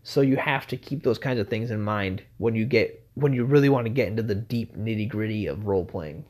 So 0.04 0.22
you 0.22 0.36
have 0.36 0.68
to 0.68 0.78
keep 0.78 1.04
those 1.04 1.18
kinds 1.18 1.40
of 1.40 1.48
things 1.48 1.72
in 1.72 1.82
mind 1.82 2.24
when 2.38 2.56
you 2.56 2.66
get 2.66 3.00
when 3.16 3.32
you 3.32 3.46
really 3.46 3.70
want 3.70 3.86
to 3.86 3.92
get 3.92 4.08
into 4.08 4.24
the 4.24 4.36
deep 4.36 4.76
nitty 4.76 5.08
gritty 5.08 5.48
of 5.48 5.66
role 5.66 5.86
playing. 5.86 6.26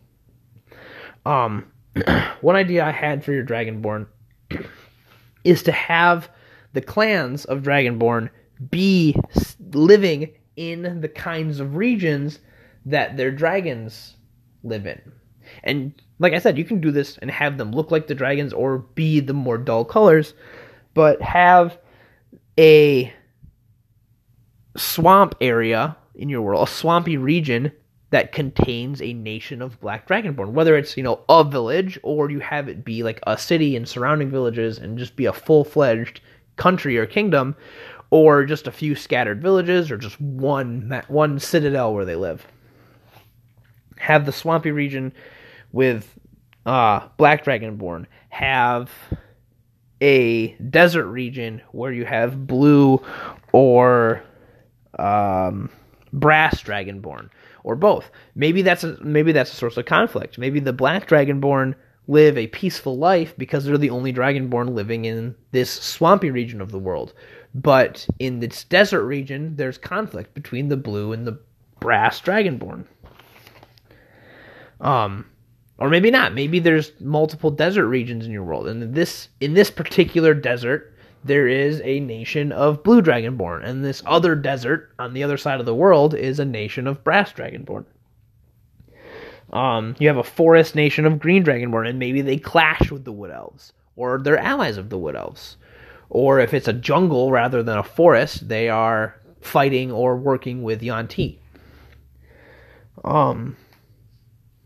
Um, 1.26 1.72
one 2.42 2.56
idea 2.56 2.86
I 2.86 2.92
had 2.92 3.24
for 3.24 3.32
your 3.32 3.46
Dragonborn 3.46 4.06
is 5.44 5.64
to 5.64 5.72
have 5.72 6.30
the 6.74 6.82
clans 6.82 7.46
of 7.46 7.62
Dragonborn 7.62 8.30
be 8.70 9.16
living 9.72 10.30
in 10.56 11.02
the 11.02 11.08
kinds 11.08 11.60
of 11.60 11.76
regions 11.76 12.40
that 12.86 13.18
their 13.18 13.32
dragons 13.32 14.16
live 14.64 14.86
in. 14.86 15.02
And 15.64 15.94
like 16.20 16.34
I 16.34 16.40
said, 16.40 16.58
you 16.58 16.66
can 16.66 16.82
do 16.82 16.92
this 16.92 17.18
and 17.18 17.30
have 17.30 17.58
them 17.58 17.72
look 17.72 17.92
like 17.92 18.08
the 18.08 18.16
dragons 18.16 18.54
or 18.54 18.80
be 18.80 19.20
the 19.20 19.34
more 19.34 19.58
dull 19.58 19.86
colors, 19.86 20.34
but 20.94 21.22
have 21.22 21.78
a 22.58 23.12
swamp 24.78 25.36
area 25.42 25.98
in 26.16 26.30
your 26.30 26.42
world, 26.42 26.68
a 26.68 26.72
swampy 26.72 27.18
region 27.18 27.72
that 28.14 28.32
contains 28.32 29.02
a 29.02 29.12
nation 29.14 29.60
of 29.60 29.80
black 29.82 30.08
dragonborn 30.08 30.50
whether 30.50 30.78
it's 30.78 30.96
you 30.96 31.02
know 31.02 31.22
a 31.30 31.44
village 31.44 31.98
or 32.04 32.30
you 32.30 32.40
have 32.40 32.70
it 32.70 32.86
be 32.86 33.02
like 33.02 33.20
a 33.26 33.36
city 33.36 33.76
and 33.76 33.90
surrounding 33.90 34.30
villages 34.30 34.78
and 34.78 35.00
just 35.00 35.16
be 35.16 35.26
a 35.26 35.34
full-fledged 35.34 36.22
country 36.56 36.96
or 36.96 37.08
kingdom 37.08 37.56
or 38.14 38.46
just 38.46 38.68
a 38.68 38.72
few 38.72 38.94
scattered 38.94 39.42
villages 39.42 39.90
or 39.90 39.98
just 39.98 40.22
one 40.22 41.02
one 41.08 41.40
citadel 41.40 41.96
where 41.96 42.06
they 42.06 42.16
live 42.16 42.46
have 43.98 44.28
the 44.28 44.32
swampy 44.32 44.70
region 44.70 45.12
with 45.72 46.20
uh, 46.68 47.08
black 47.18 47.44
dragonborn 47.44 48.06
have 48.30 48.92
a 50.00 50.50
desert 50.70 51.08
region 51.08 51.60
where 51.72 51.92
you 51.92 52.06
have 52.06 52.46
blue 52.46 53.02
or 53.52 54.22
um, 55.00 55.72
brass 56.12 56.62
dragonborn 56.62 57.32
or 57.64 57.76
both. 57.76 58.12
Maybe 58.36 58.62
that's 58.62 58.84
a, 58.84 58.96
maybe 59.04 59.32
that's 59.32 59.52
a 59.52 59.56
source 59.56 59.78
of 59.78 59.86
conflict. 59.86 60.38
Maybe 60.38 60.60
the 60.60 60.72
black 60.72 61.08
dragonborn 61.08 61.74
live 62.08 62.38
a 62.38 62.48
peaceful 62.48 62.98
life 62.98 63.34
because 63.38 63.66
they're 63.66 63.78
the 63.78 63.90
only 63.90 64.14
dragonborn 64.14 64.76
living 64.76 65.06
in 65.06 65.36
this 65.52 65.72
swampy 65.72 66.30
region 66.30 66.62
of 66.62 66.72
the 66.72 66.80
world. 66.80 67.14
But 67.56 68.08
in 68.20 68.40
this 68.40 68.64
desert 68.64 69.04
region, 69.04 69.56
there's 69.56 69.78
conflict 69.78 70.34
between 70.34 70.70
the 70.70 70.78
blue 70.78 71.14
and 71.14 71.28
the 71.28 71.40
brass 71.80 72.20
dragonborn. 72.20 72.86
Um, 74.82 75.26
or 75.78 75.90
maybe 75.90 76.12
not. 76.12 76.34
Maybe 76.34 76.60
there's 76.60 76.92
multiple 77.00 77.52
desert 77.52 77.88
regions 77.88 78.26
in 78.26 78.32
your 78.32 78.44
world, 78.44 78.68
and 78.68 78.94
this 78.94 79.30
in 79.40 79.54
this 79.54 79.70
particular 79.70 80.34
desert, 80.34 80.94
there 81.24 81.48
is 81.48 81.82
a 81.84 82.00
nation 82.00 82.52
of 82.52 82.84
blue 82.84 83.02
dragonborn, 83.02 83.64
and 83.64 83.84
this 83.84 84.04
other 84.06 84.36
desert 84.36 84.92
on 85.00 85.14
the 85.14 85.24
other 85.24 85.38
side 85.38 85.60
of 85.60 85.66
the 85.66 85.76
world 85.76 86.14
is 86.14 86.40
a 86.40 86.46
nation 86.46 86.88
of 86.88 87.04
brass 87.04 87.32
dragonborn. 87.34 87.86
Um, 89.52 89.96
you 90.00 90.08
have 90.08 90.18
a 90.18 90.24
forest 90.24 90.74
nation 90.74 91.06
of 91.06 91.20
green 91.20 91.44
dragonborn, 91.44 91.88
and 91.88 92.00
maybe 92.00 92.22
they 92.22 92.38
clash 92.38 92.92
with 92.92 93.06
the 93.06 93.12
wood 93.12 93.32
elves, 93.32 93.74
or 93.96 94.20
they're 94.20 94.38
allies 94.38 94.78
of 94.78 94.90
the 94.90 94.98
wood 94.98 95.16
elves. 95.16 95.58
Or 96.14 96.40
if 96.40 96.54
it's 96.54 96.68
a 96.68 96.74
jungle 96.74 97.32
rather 97.32 97.64
than 97.64 97.80
a 97.80 97.84
forest, 97.84 98.48
they 98.48 98.70
are 98.70 99.20
fighting 99.42 99.92
or 99.92 100.16
working 100.16 100.62
with 100.62 100.84
Yuan-ti. 100.84 101.40
Um, 103.04 103.58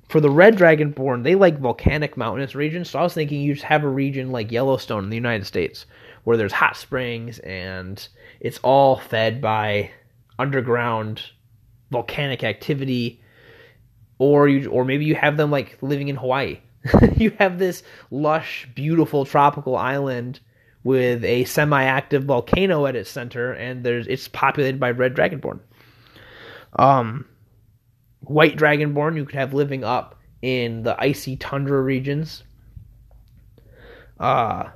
for 0.09 0.19
the 0.19 0.29
red 0.29 0.57
dragonborn, 0.57 1.23
they 1.23 1.35
like 1.35 1.57
volcanic 1.57 2.17
mountainous 2.17 2.53
regions, 2.53 2.89
so 2.89 2.99
I 2.99 3.03
was 3.03 3.13
thinking 3.13 3.41
you 3.41 3.53
just 3.53 3.65
have 3.65 3.85
a 3.85 3.89
region 3.89 4.29
like 4.29 4.51
Yellowstone 4.51 5.05
in 5.05 5.09
the 5.09 5.15
United 5.15 5.45
States 5.45 5.85
where 6.25 6.35
there's 6.35 6.51
hot 6.51 6.75
springs 6.75 7.39
and 7.39 8.05
it's 8.41 8.59
all 8.59 8.97
fed 8.97 9.41
by 9.41 9.89
underground 10.37 11.21
volcanic 11.91 12.43
activity 12.43 13.21
or 14.17 14.49
you 14.49 14.69
or 14.69 14.83
maybe 14.83 15.05
you 15.05 15.15
have 15.15 15.37
them 15.37 15.49
like 15.49 15.77
living 15.81 16.09
in 16.09 16.17
Hawaii. 16.17 16.59
you 17.15 17.31
have 17.39 17.57
this 17.57 17.83
lush, 18.11 18.67
beautiful 18.75 19.23
tropical 19.23 19.77
island 19.77 20.41
with 20.83 21.23
a 21.23 21.43
semi-active 21.45 22.23
volcano 22.23 22.85
at 22.85 22.95
its 22.95 23.09
center 23.09 23.51
and 23.53 23.83
there's 23.83 24.07
it's 24.07 24.27
populated 24.27 24.79
by 24.79 24.91
red 24.91 25.15
dragonborn. 25.15 25.59
Um 26.77 27.25
white 28.21 28.57
dragonborn 28.57 29.15
you 29.15 29.25
could 29.25 29.35
have 29.35 29.53
living 29.53 29.83
up 29.83 30.19
in 30.41 30.83
the 30.83 30.95
icy 31.01 31.35
tundra 31.35 31.81
regions. 31.81 32.43
Uh 34.19 34.69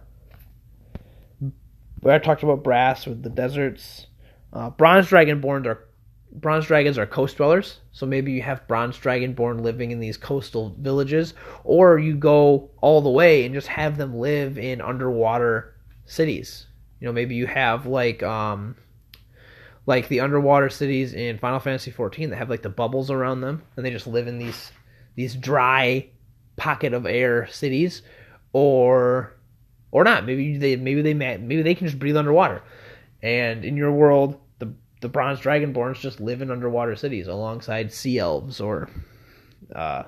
we 2.01 2.09
already 2.09 2.25
talked 2.25 2.43
about 2.43 2.63
brass 2.63 3.05
with 3.05 3.21
the 3.21 3.29
deserts. 3.29 4.07
Uh, 4.51 4.69
bronze 4.71 5.07
dragonborns 5.07 5.65
are 5.65 5.87
bronze 6.33 6.65
dragons 6.65 6.97
are 6.97 7.05
coast 7.05 7.37
dwellers, 7.37 7.79
so 7.91 8.05
maybe 8.05 8.31
you 8.31 8.41
have 8.41 8.67
bronze 8.67 8.97
dragonborn 8.97 9.61
living 9.61 9.91
in 9.91 9.99
these 9.99 10.17
coastal 10.17 10.75
villages, 10.79 11.33
or 11.63 11.99
you 11.99 12.15
go 12.15 12.71
all 12.81 13.01
the 13.01 13.09
way 13.09 13.45
and 13.45 13.53
just 13.53 13.67
have 13.67 13.97
them 13.97 14.17
live 14.17 14.57
in 14.57 14.81
underwater 14.81 15.70
cities. 16.12 16.67
You 17.00 17.08
know, 17.08 17.13
maybe 17.13 17.36
you 17.36 17.47
have 17.47 17.86
like 17.86 18.21
um 18.21 18.76
like 19.86 20.08
the 20.10 20.19
underwater 20.19 20.69
cities 20.69 21.13
in 21.13 21.39
Final 21.39 21.60
Fantasy 21.60 21.91
XIV 21.91 22.30
that 22.30 22.36
have 22.36 22.50
like 22.50 22.62
the 22.62 22.69
bubbles 22.69 23.10
around 23.10 23.41
them, 23.41 23.63
and 23.76 23.86
they 23.86 23.89
just 23.89 24.08
live 24.08 24.28
in 24.28 24.38
these 24.38 24.71
these 25.15 25.36
dry 25.36 26.08
pocket 26.58 26.93
of 26.93 27.06
air 27.06 27.47
cities, 27.47 28.02
or 28.54 29.36
or 29.91 30.04
not. 30.04 30.26
Maybe 30.26 30.58
they 30.58 30.76
maybe 30.76 31.02
they 31.02 31.13
maybe 31.13 31.62
they 31.62 31.76
can 31.76 31.88
just 31.88 32.00
breathe 32.00 32.17
underwater. 32.17 32.62
And 33.24 33.63
in 33.63 33.78
your 33.78 33.91
world, 33.91 34.39
the 34.60 34.74
the 35.02 35.10
bronze 35.10 35.39
dragonborns 35.39 36.00
just 36.00 36.19
live 36.19 36.41
in 36.41 36.52
underwater 36.52 36.95
cities 36.95 37.28
alongside 37.28 37.91
sea 37.91 38.19
elves 38.19 38.60
or 38.60 38.89
uh, 39.76 40.04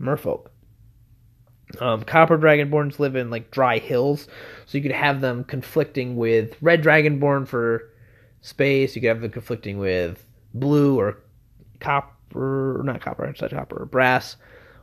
merfolk. 0.00 0.48
Um, 1.80 2.02
copper 2.02 2.38
dragonborns 2.38 2.98
live 2.98 3.16
in 3.16 3.28
like 3.28 3.50
dry 3.50 3.78
hills, 3.78 4.28
so 4.66 4.78
you 4.78 4.82
could 4.82 4.92
have 4.92 5.20
them 5.20 5.44
conflicting 5.44 6.16
with 6.16 6.56
red 6.62 6.82
dragonborn 6.82 7.46
for 7.46 7.90
space. 8.40 8.94
You 8.94 9.02
could 9.02 9.08
have 9.08 9.20
them 9.20 9.32
conflicting 9.32 9.78
with 9.78 10.24
blue 10.54 10.98
or 10.98 11.18
copper, 11.80 12.82
not 12.84 13.00
copper, 13.00 13.34
said 13.36 13.50
copper, 13.50 13.82
or 13.82 13.86
brass. 13.86 14.36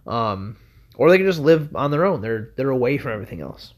Um, 0.05 0.57
or 0.97 1.09
they 1.09 1.17
can 1.17 1.25
just 1.25 1.39
live 1.39 1.75
on 1.75 1.89
their 1.89 2.05
own. 2.05 2.21
They're 2.21 2.49
they're 2.57 2.69
away 2.69 2.97
from 2.97 3.13
everything 3.13 3.41
else. 3.41 3.73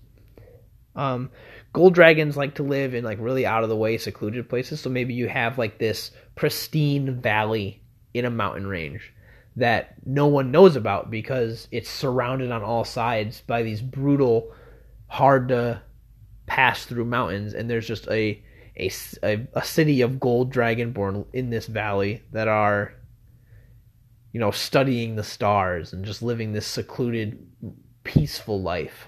Um, 0.95 1.29
gold 1.73 1.93
dragons 1.93 2.35
like 2.35 2.55
to 2.55 2.63
live 2.63 2.93
in 2.93 3.03
like 3.03 3.19
really 3.21 3.45
out 3.45 3.63
of 3.63 3.69
the 3.69 3.75
way, 3.75 3.97
secluded 3.97 4.49
places. 4.49 4.81
So 4.81 4.89
maybe 4.89 5.13
you 5.13 5.27
have 5.27 5.57
like 5.57 5.77
this 5.77 6.11
pristine 6.35 7.21
valley 7.21 7.83
in 8.13 8.25
a 8.25 8.31
mountain 8.31 8.65
range 8.65 9.13
that 9.55 9.95
no 10.05 10.27
one 10.27 10.51
knows 10.51 10.75
about 10.75 11.09
because 11.09 11.67
it's 11.71 11.89
surrounded 11.89 12.51
on 12.51 12.63
all 12.63 12.83
sides 12.83 13.41
by 13.47 13.63
these 13.63 13.81
brutal, 13.81 14.53
hard 15.07 15.47
to 15.49 15.81
pass 16.45 16.85
through 16.85 17.05
mountains, 17.05 17.53
and 17.53 17.69
there's 17.69 17.87
just 17.87 18.07
a 18.09 18.41
a, 18.77 19.47
a, 19.53 19.63
city 19.63 20.01
of 20.01 20.19
gold 20.19 20.53
dragonborn 20.53 21.25
in 21.31 21.49
this 21.49 21.65
valley 21.65 22.21
that 22.33 22.49
are 22.49 22.93
you 24.33 24.39
know 24.39 24.51
studying 24.51 25.15
the 25.15 25.23
stars 25.23 25.93
and 25.93 26.03
just 26.03 26.21
living 26.21 26.51
this 26.51 26.67
secluded 26.67 27.39
peaceful 28.03 28.61
life. 28.61 29.07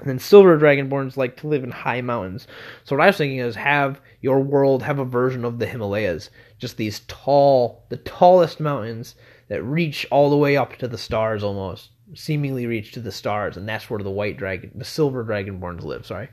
And 0.00 0.10
then 0.10 0.18
silver 0.18 0.58
dragonborns 0.58 1.16
like 1.16 1.38
to 1.38 1.46
live 1.46 1.64
in 1.64 1.70
high 1.70 2.02
mountains. 2.02 2.46
So 2.84 2.94
what 2.94 3.02
I 3.02 3.06
was 3.06 3.16
thinking 3.16 3.38
is 3.38 3.56
have 3.56 4.00
your 4.20 4.40
world 4.40 4.82
have 4.82 4.98
a 4.98 5.06
version 5.06 5.44
of 5.46 5.58
the 5.58 5.66
Himalayas, 5.66 6.28
just 6.58 6.76
these 6.76 7.00
tall, 7.06 7.84
the 7.88 7.96
tallest 7.98 8.60
mountains 8.60 9.14
that 9.48 9.62
reach 9.62 10.06
all 10.10 10.30
the 10.30 10.36
way 10.36 10.56
up 10.56 10.76
to 10.76 10.88
the 10.88 10.98
stars 10.98 11.44
almost, 11.44 11.90
seemingly 12.14 12.66
reach 12.66 12.92
to 12.92 13.00
the 13.00 13.12
stars, 13.12 13.56
and 13.56 13.68
that's 13.68 13.88
where 13.90 14.02
the 14.02 14.10
white 14.10 14.36
dragon, 14.36 14.70
the 14.74 14.84
silver 14.84 15.24
dragonborns 15.24 15.82
live. 15.82 16.06
Sorry, 16.06 16.28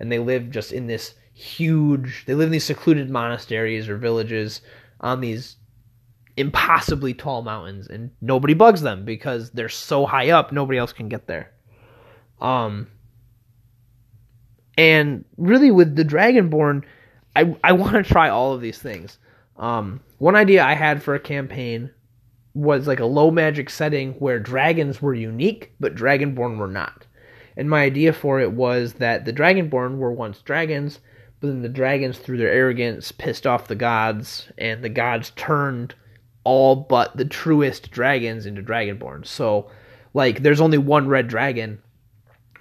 and 0.00 0.10
they 0.10 0.18
live 0.18 0.50
just 0.50 0.72
in 0.72 0.86
this 0.86 1.14
huge. 1.32 2.24
They 2.26 2.34
live 2.34 2.46
in 2.46 2.52
these 2.52 2.64
secluded 2.64 3.10
monasteries 3.10 3.88
or 3.88 3.96
villages 3.96 4.60
on 5.00 5.20
these 5.20 5.56
impossibly 6.36 7.14
tall 7.14 7.42
mountains, 7.42 7.86
and 7.88 8.10
nobody 8.20 8.54
bugs 8.54 8.82
them 8.82 9.04
because 9.04 9.50
they're 9.50 9.68
so 9.68 10.06
high 10.06 10.30
up, 10.30 10.52
nobody 10.52 10.78
else 10.78 10.92
can 10.92 11.08
get 11.08 11.26
there. 11.26 11.52
Um, 12.40 12.88
and 14.76 15.24
really, 15.36 15.70
with 15.70 15.96
the 15.96 16.04
Dragonborn, 16.04 16.84
I 17.34 17.56
I 17.64 17.72
want 17.72 17.94
to 17.94 18.02
try 18.02 18.28
all 18.28 18.52
of 18.52 18.60
these 18.60 18.78
things. 18.78 19.18
Um, 19.58 20.00
one 20.18 20.36
idea 20.36 20.64
I 20.64 20.74
had 20.74 21.02
for 21.02 21.14
a 21.14 21.20
campaign 21.20 21.90
was 22.54 22.86
like 22.86 23.00
a 23.00 23.06
low 23.06 23.30
magic 23.30 23.70
setting 23.70 24.12
where 24.14 24.38
dragons 24.38 25.02
were 25.02 25.14
unique, 25.14 25.72
but 25.78 25.94
Dragonborn 25.94 26.58
were 26.58 26.68
not. 26.68 27.06
And 27.56 27.68
my 27.68 27.82
idea 27.82 28.12
for 28.12 28.40
it 28.40 28.52
was 28.52 28.94
that 28.94 29.24
the 29.24 29.32
Dragonborn 29.32 29.98
were 29.98 30.12
once 30.12 30.40
dragons, 30.42 31.00
but 31.40 31.48
then 31.48 31.62
the 31.62 31.68
dragons, 31.68 32.18
through 32.18 32.38
their 32.38 32.50
arrogance, 32.50 33.12
pissed 33.12 33.46
off 33.46 33.68
the 33.68 33.74
gods, 33.74 34.50
and 34.58 34.82
the 34.82 34.88
gods 34.88 35.30
turned 35.36 35.94
all 36.44 36.74
but 36.74 37.16
the 37.16 37.24
truest 37.24 37.90
dragons 37.90 38.46
into 38.46 38.62
Dragonborn. 38.62 39.26
So, 39.26 39.70
like, 40.14 40.42
there's 40.42 40.60
only 40.60 40.78
one 40.78 41.08
red 41.08 41.28
dragon, 41.28 41.80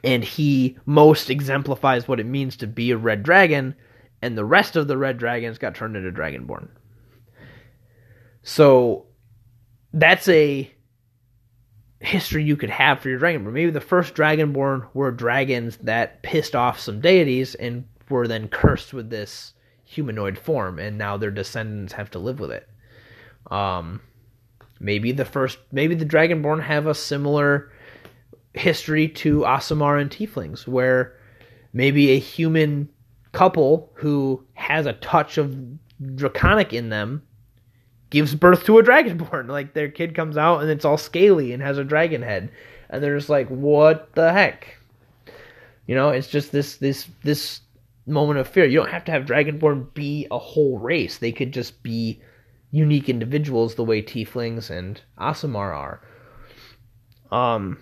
and 0.04 0.24
he 0.24 0.78
most 0.86 1.30
exemplifies 1.30 2.08
what 2.08 2.20
it 2.20 2.26
means 2.26 2.58
to 2.58 2.68
be 2.68 2.92
a 2.92 2.98
red 2.98 3.24
dragon, 3.24 3.76
and 4.22 4.38
the 4.38 4.46
rest 4.46 4.76
of 4.76 4.88
the 4.88 4.98
red 4.98 5.18
dragons 5.18 5.58
got 5.58 5.76
turned 5.76 5.96
into 5.96 6.12
Dragonborn. 6.12 6.70
So 8.48 9.08
that's 9.92 10.30
a 10.30 10.72
history 12.00 12.46
you 12.46 12.56
could 12.56 12.70
have 12.70 13.02
for 13.02 13.10
your 13.10 13.20
Dragonborn. 13.20 13.52
Maybe 13.52 13.72
the 13.72 13.82
first 13.82 14.16
Dragonborn 14.16 14.88
were 14.94 15.12
dragons 15.12 15.76
that 15.84 16.24
pissed 16.24 16.56
off 16.56 16.80
some 16.80 17.02
deities 17.02 17.56
and 17.56 17.84
were 18.10 18.26
then 18.26 18.48
cursed 18.48 18.94
with 18.94 19.10
this 19.10 19.54
humanoid 19.84 20.38
form, 20.38 20.80
and 20.80 20.98
now 20.98 21.18
their 21.18 21.30
descendants 21.30 21.92
have 21.92 22.10
to 22.12 22.20
live 22.20 22.40
with 22.40 22.52
it. 22.52 22.70
Um, 23.52 24.00
maybe 24.80 25.12
the 25.12 25.26
first, 25.26 25.58
maybe 25.74 25.96
the 25.96 26.06
Dragonborn 26.06 26.64
have 26.64 26.88
a 26.88 26.96
similar 26.96 27.74
history 28.54 29.10
to 29.10 29.42
Aasimar 29.42 30.00
and 30.00 30.10
Tieflings, 30.10 30.66
where 30.66 31.18
maybe 31.74 32.12
a 32.12 32.20
human 32.20 32.88
couple 33.34 33.92
who 33.96 34.46
has 34.54 34.86
a 34.86 34.94
touch 34.94 35.38
of 35.38 35.54
draconic 36.16 36.72
in 36.72 36.88
them 36.88 37.24
gives 38.10 38.36
birth 38.36 38.66
to 38.66 38.80
a 38.80 38.84
dragonborn. 38.84 39.48
Like 39.58 39.74
their 39.74 39.90
kid 39.90 40.16
comes 40.16 40.38
out 40.38 40.62
and 40.62 40.70
it's 40.70 40.86
all 40.86 40.98
scaly 40.98 41.54
and 41.54 41.62
has 41.62 41.78
a 41.78 41.84
dragon 41.84 42.22
head, 42.22 42.52
and 42.90 43.04
they're 43.04 43.18
just 43.18 43.30
like, 43.30 43.48
"What 43.50 44.14
the 44.16 44.32
heck?" 44.32 44.78
You 45.86 45.96
know, 45.96 46.10
it's 46.10 46.28
just 46.28 46.52
this 46.52 46.78
this 46.78 47.08
this 47.24 47.62
moment 48.06 48.40
of 48.40 48.48
fear. 48.48 48.66
You 48.66 48.80
don't 48.80 48.92
have 48.92 49.06
to 49.06 49.12
have 49.12 49.26
dragonborn 49.26 49.94
be 49.94 50.28
a 50.32 50.38
whole 50.38 50.80
race. 50.80 51.18
They 51.18 51.32
could 51.32 51.52
just 51.52 51.84
be 51.84 52.22
unique 52.72 53.10
individuals, 53.10 53.76
the 53.76 53.84
way 53.84 54.02
tieflings 54.02 54.70
and 54.70 55.02
Aasimar 55.18 55.74
are. 55.74 56.02
Um, 57.32 57.80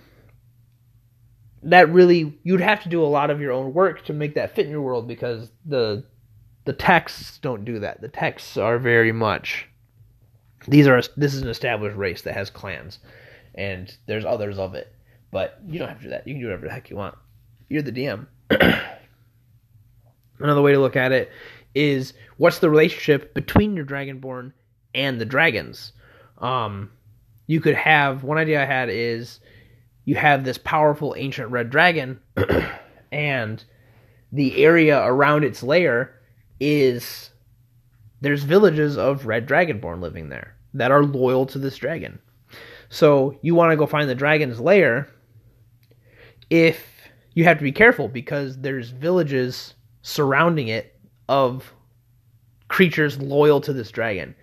that 1.63 1.91
really 1.91 2.37
you'd 2.43 2.61
have 2.61 2.81
to 2.83 2.89
do 2.89 3.03
a 3.03 3.07
lot 3.07 3.29
of 3.29 3.41
your 3.41 3.51
own 3.51 3.73
work 3.73 4.05
to 4.05 4.13
make 4.13 4.35
that 4.35 4.55
fit 4.55 4.65
in 4.65 4.71
your 4.71 4.81
world 4.81 5.07
because 5.07 5.51
the 5.65 6.03
the 6.65 6.73
texts 6.73 7.37
don't 7.39 7.65
do 7.65 7.79
that. 7.79 8.01
The 8.01 8.07
texts 8.07 8.57
are 8.57 8.79
very 8.79 9.11
much 9.11 9.67
these 10.67 10.87
are 10.87 11.01
this 11.17 11.33
is 11.33 11.41
an 11.41 11.49
established 11.49 11.95
race 11.95 12.21
that 12.23 12.33
has 12.33 12.49
clans, 12.49 12.99
and 13.53 13.95
there's 14.07 14.25
others 14.25 14.57
of 14.57 14.75
it. 14.75 14.93
But 15.31 15.59
you 15.67 15.79
don't 15.79 15.89
have 15.89 15.97
to 15.99 16.03
do 16.03 16.09
that. 16.11 16.27
You 16.27 16.33
can 16.33 16.41
do 16.41 16.47
whatever 16.47 16.67
the 16.67 16.73
heck 16.73 16.89
you 16.89 16.95
want. 16.95 17.15
You're 17.69 17.81
the 17.81 17.91
DM. 17.91 18.27
Another 20.39 20.61
way 20.61 20.73
to 20.73 20.79
look 20.79 20.95
at 20.95 21.11
it 21.11 21.31
is 21.73 22.13
what's 22.37 22.59
the 22.59 22.69
relationship 22.69 23.33
between 23.33 23.75
your 23.75 23.85
dragonborn 23.85 24.53
and 24.93 25.19
the 25.19 25.25
dragons. 25.25 25.91
Um, 26.37 26.91
you 27.47 27.59
could 27.61 27.75
have 27.75 28.23
one 28.23 28.37
idea 28.37 28.61
I 28.61 28.65
had 28.65 28.89
is 28.89 29.39
you 30.05 30.15
have 30.15 30.43
this 30.43 30.57
powerful 30.57 31.15
ancient 31.17 31.51
red 31.51 31.69
dragon, 31.69 32.19
and 33.11 33.63
the 34.31 34.63
area 34.63 35.03
around 35.03 35.43
its 35.43 35.63
lair 35.63 36.19
is 36.59 37.31
there's 38.25 38.43
villages 38.43 38.97
of 38.97 39.27
red 39.27 39.47
dragonborn 39.47 40.01
living 40.01 40.29
there 40.29 40.55
that 40.73 40.91
are 40.91 41.03
loyal 41.03 41.45
to 41.45 41.59
this 41.59 41.77
dragon. 41.77 42.17
So 42.89 43.37
you 43.43 43.53
want 43.53 43.71
to 43.71 43.77
go 43.77 43.85
find 43.85 44.09
the 44.09 44.15
dragon's 44.15 44.59
lair. 44.59 45.07
If 46.49 46.83
you 47.35 47.43
have 47.43 47.57
to 47.59 47.63
be 47.63 47.71
careful 47.71 48.07
because 48.07 48.57
there's 48.57 48.89
villages 48.89 49.75
surrounding 50.01 50.69
it 50.69 50.99
of 51.29 51.71
creatures 52.67 53.19
loyal 53.19 53.61
to 53.61 53.73
this 53.73 53.91
dragon, 53.91 54.33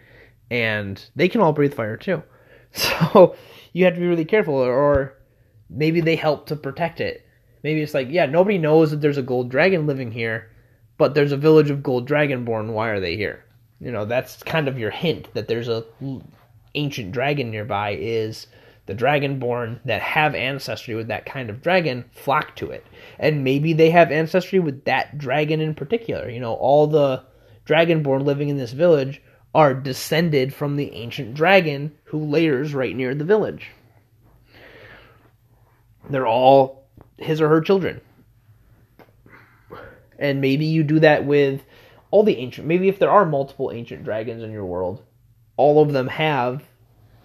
and 0.49 1.05
they 1.17 1.29
can 1.29 1.41
all 1.41 1.53
breathe 1.53 1.75
fire 1.75 1.97
too. 1.97 2.23
So 2.75 3.37
you 3.75 3.85
have 3.85 3.95
to 3.95 4.01
be 4.01 4.07
really 4.07 4.25
careful, 4.25 4.55
or 4.55 5.19
maybe 5.69 6.01
they 6.01 6.17
help 6.17 6.47
to 6.47 6.57
protect 6.57 7.03
it. 7.03 7.27
Maybe 7.63 7.83
it's 7.83 7.93
like, 7.95 8.09
yeah, 8.11 8.25
nobody 8.25 8.57
knows 8.57 8.93
that 8.93 9.03
there's 9.03 9.19
a 9.19 9.23
gold 9.23 9.51
dragon 9.51 9.87
living 9.87 10.11
here, 10.11 10.51
but 10.97 11.15
there's 11.15 11.33
a 11.33 11.37
village 11.37 11.69
of 11.69 11.83
gold 11.83 12.09
dragonborn. 12.09 12.73
Why 12.73 12.89
are 12.89 13.01
they 13.01 13.17
here? 13.17 13.45
You 13.83 13.91
know, 13.91 14.05
that's 14.05 14.43
kind 14.45 14.69
of 14.69 14.79
your 14.79 14.91
hint 14.91 15.35
that 15.35 15.49
there's 15.49 15.69
a 15.69 15.85
ancient 16.75 17.11
dragon 17.11 17.51
nearby. 17.51 17.97
Is 17.99 18.47
the 18.87 18.95
dragonborn 18.95 19.81
that 19.85 20.01
have 20.01 20.35
ancestry 20.35 20.95
with 20.95 21.09
that 21.09 21.27
kind 21.27 21.51
of 21.51 21.63
dragon 21.63 22.05
flock 22.13 22.55
to 22.57 22.71
it, 22.71 22.87
and 23.19 23.43
maybe 23.43 23.73
they 23.73 23.91
have 23.91 24.13
ancestry 24.13 24.61
with 24.61 24.85
that 24.85 25.19
dragon 25.19 25.61
in 25.61 25.75
particular. 25.75 26.31
You 26.31 26.39
know, 26.39 26.55
all 26.55 26.87
the 26.87 27.25
dragonborn 27.67 28.25
living 28.25 28.49
in 28.49 28.57
this 28.57 28.73
village 28.73 29.21
are 29.55 29.75
descended 29.75 30.55
from 30.55 30.77
the 30.77 30.93
ancient 30.93 31.35
dragon 31.35 31.93
who 32.05 32.25
lairs 32.25 32.75
right 32.75 32.95
near 32.95 33.15
the 33.15 33.25
village. 33.25 33.69
They're 36.09 36.27
all 36.27 36.87
his 37.19 37.41
or 37.41 37.49
her 37.49 37.61
children. 37.61 38.01
And 40.19 40.41
maybe 40.41 40.67
you 40.67 40.85
do 40.85 41.01
that 41.01 41.25
with 41.25 41.63
all 42.13 42.23
the 42.23 42.37
ancient. 42.37 42.69
Maybe 42.69 42.89
if 42.89 43.01
there 43.01 43.11
are 43.11 43.27
multiple 43.27 43.73
ancient 43.73 44.05
dragons 44.05 44.45
in 44.45 44.53
your 44.53 44.67
world, 44.67 45.03
all 45.57 45.83
of 45.83 45.93
them 45.93 46.07
have, 46.07 46.63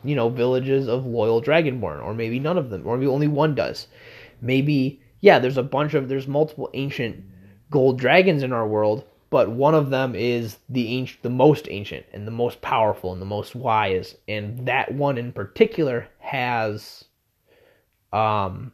you 0.04 0.16
know, 0.16 0.30
villages 0.30 0.88
of 0.88 1.06
loyal 1.06 1.42
dragonborn, 1.44 2.04
or 2.04 2.16
maybe 2.16 2.40
none 2.40 2.58
of 2.58 2.72
them, 2.72 2.88
or 2.88 2.98
maybe 2.98 3.08
only 3.08 3.28
one 3.28 3.54
does. 3.54 3.88
Maybe, 4.42 5.02
yeah, 5.22 5.38
there's 5.38 5.58
a 5.58 5.64
bunch 5.64 5.94
of, 5.94 6.08
there's 6.08 6.28
multiple 6.28 6.72
ancient 6.74 7.24
gold 7.70 8.00
dragons 8.00 8.42
in 8.44 8.54
our 8.54 8.68
world, 8.68 9.04
but 9.30 9.52
one 9.52 9.76
of 9.76 9.90
them 9.90 10.16
is 10.16 10.58
the 10.70 10.88
ancient, 10.88 11.22
the 11.22 11.30
most 11.30 11.68
ancient 11.70 12.06
and 12.14 12.26
the 12.26 12.32
most 12.32 12.62
powerful 12.62 13.12
and 13.12 13.22
the 13.22 13.26
most 13.26 13.56
wise, 13.56 14.16
and 14.28 14.66
that 14.68 14.94
one 14.94 15.18
in 15.18 15.34
particular 15.34 16.08
has 16.20 17.04
um, 18.14 18.72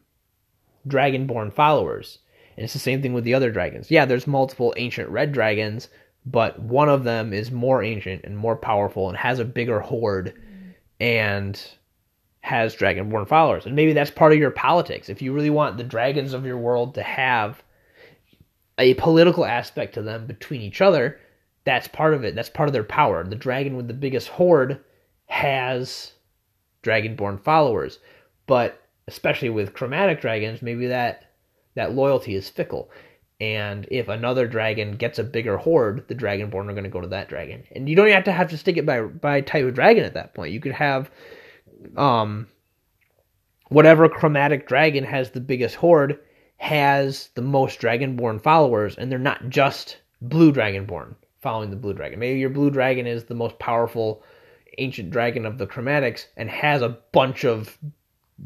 dragonborn 0.88 1.52
followers. 1.52 2.20
And 2.56 2.64
it's 2.64 2.74
the 2.74 2.80
same 2.80 3.02
thing 3.02 3.14
with 3.14 3.24
the 3.24 3.34
other 3.34 3.50
dragons. 3.50 3.90
Yeah, 3.90 4.06
there's 4.06 4.28
multiple 4.28 4.76
ancient 4.78 5.10
red 5.10 5.32
dragons, 5.32 5.90
but 6.26 6.60
one 6.60 6.90
of 6.90 7.04
them 7.04 7.34
is 7.34 7.52
more 7.52 7.84
ancient 7.84 8.24
and 8.24 8.38
more 8.38 8.56
powerful 8.56 9.10
and 9.10 9.18
has 9.18 9.40
a 9.40 9.46
bigger 9.46 9.80
hoard 9.80 10.34
and 11.00 11.62
has 12.42 12.76
dragonborn 12.76 13.28
followers. 13.28 13.66
And 13.66 13.76
maybe 13.76 13.94
that's 13.94 14.12
part 14.12 14.34
of 14.34 14.40
your 14.40 14.52
politics. 14.52 15.10
If 15.10 15.22
you 15.22 15.34
really 15.34 15.50
want 15.50 15.78
the 15.78 15.84
dragons 15.84 16.34
of 16.34 16.46
your 16.46 16.58
world 16.58 16.96
to 16.96 17.04
have 17.04 17.64
a 18.78 18.94
political 18.96 19.46
aspect 19.46 19.94
to 19.94 20.02
them 20.02 20.26
between 20.26 20.62
each 20.62 20.82
other, 20.82 21.20
that's 21.66 21.88
part 21.88 22.14
of 22.14 22.24
it. 22.24 22.36
That's 22.36 22.50
part 22.50 22.70
of 22.70 22.74
their 22.74 22.84
power. 22.84 23.24
The 23.24 23.36
dragon 23.36 23.78
with 23.78 23.88
the 23.88 23.94
biggest 23.94 24.28
hoard 24.28 24.84
has 25.26 26.14
dragonborn 26.84 27.42
followers. 27.42 28.00
But 28.48 28.82
especially 29.08 29.50
with 29.50 29.74
chromatic 29.74 30.22
dragons, 30.22 30.62
maybe 30.62 30.88
that 30.88 31.32
that 31.76 31.94
loyalty 31.94 32.36
is 32.36 32.50
fickle. 32.50 32.90
And 33.42 33.88
if 33.92 34.08
another 34.08 34.48
dragon 34.48 34.96
gets 34.96 35.20
a 35.20 35.24
bigger 35.24 35.58
hoard, 35.58 36.06
the 36.08 36.16
dragonborn 36.16 36.70
are 36.70 36.74
going 36.74 36.84
to 36.84 36.90
go 36.90 37.02
to 37.02 37.08
that 37.08 37.30
dragon. 37.30 37.64
And 37.72 37.90
you 37.90 37.96
don't 37.96 38.10
have 38.10 38.24
to 38.26 38.32
have 38.32 38.50
to 38.52 38.58
stick 38.58 38.78
it 38.78 38.86
by 38.86 39.02
by 39.02 39.42
type 39.42 39.66
of 39.66 39.74
dragon 39.74 40.04
at 40.04 40.14
that 40.14 40.34
point. 40.34 40.54
You 40.54 40.60
could 40.60 40.74
have 40.74 41.12
um 41.98 42.48
whatever 43.70 44.08
chromatic 44.08 44.68
dragon 44.68 45.04
has 45.04 45.32
the 45.32 45.42
biggest 45.42 45.76
horde 45.76 46.20
has 46.58 47.30
the 47.36 47.42
most 47.42 47.80
dragonborn 47.82 48.42
followers 48.42 48.96
and 48.96 49.12
they're 49.12 49.20
not 49.20 49.50
just 49.50 49.98
blue 50.22 50.54
dragonborn 50.54 51.16
following 51.42 51.70
the 51.70 51.76
blue 51.76 51.94
dragon. 51.94 52.20
Maybe 52.20 52.40
your 52.40 52.50
blue 52.50 52.70
dragon 52.70 53.06
is 53.06 53.26
the 53.26 53.36
most 53.36 53.60
powerful 53.60 54.24
ancient 54.78 55.12
dragon 55.12 55.46
of 55.46 55.58
the 55.58 55.68
chromatics 55.68 56.28
and 56.38 56.50
has 56.50 56.82
a 56.82 56.98
bunch 57.12 57.44
of 57.44 57.78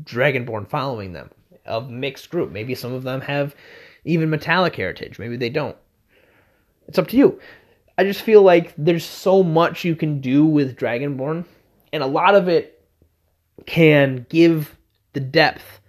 dragonborn 0.03 0.67
following 0.67 1.13
them. 1.13 1.29
a 1.65 1.81
mixed 1.81 2.29
group. 2.29 2.51
Maybe 2.51 2.73
some 2.75 2.93
of 2.93 3.03
them 3.03 3.21
have 3.21 3.55
even 4.07 4.29
metallic 4.29 4.75
heritage. 4.75 5.19
Maybe 5.19 5.37
they 5.37 5.49
don't. 5.49 5.75
It's 6.87 6.97
up 6.97 7.07
to 7.09 7.17
you. 7.17 7.39
I 7.97 8.03
just 8.03 8.21
feel 8.21 8.41
like 8.41 8.73
there's 8.77 9.05
so 9.05 9.43
much 9.43 9.83
you 9.83 9.95
can 9.95 10.21
do 10.21 10.45
with 10.45 10.77
Dragonborn, 10.77 11.45
and 11.91 12.03
a 12.03 12.07
lot 12.07 12.35
of 12.35 12.47
it 12.47 12.85
can 13.65 14.25
give 14.29 14.77
the 15.13 15.19
depth 15.19 15.81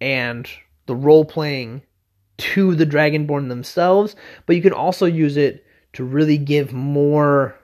and 0.00 0.48
the 0.86 0.94
role 0.94 1.24
playing 1.24 1.82
to 2.36 2.74
the 2.74 2.86
Dragonborn 2.86 3.48
themselves, 3.48 4.14
but 4.46 4.56
you 4.56 4.62
can 4.62 4.72
also 4.72 5.06
use 5.06 5.36
it 5.36 5.64
to 5.94 6.04
really 6.04 6.36
give 6.38 6.72
more 6.72 7.58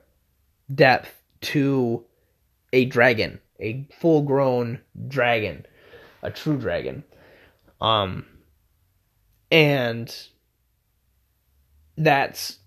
depth 0.75 1.23
to 1.43 2.05
a 2.73 2.85
dragon, 2.87 3.41
a 3.59 3.87
full 3.99 4.23
grown 4.23 4.81
dragon, 5.09 5.67
a 6.23 6.31
true 6.31 6.57
dragon. 6.57 7.05
Um 7.81 8.25
and 9.51 10.29
that's 11.97 12.59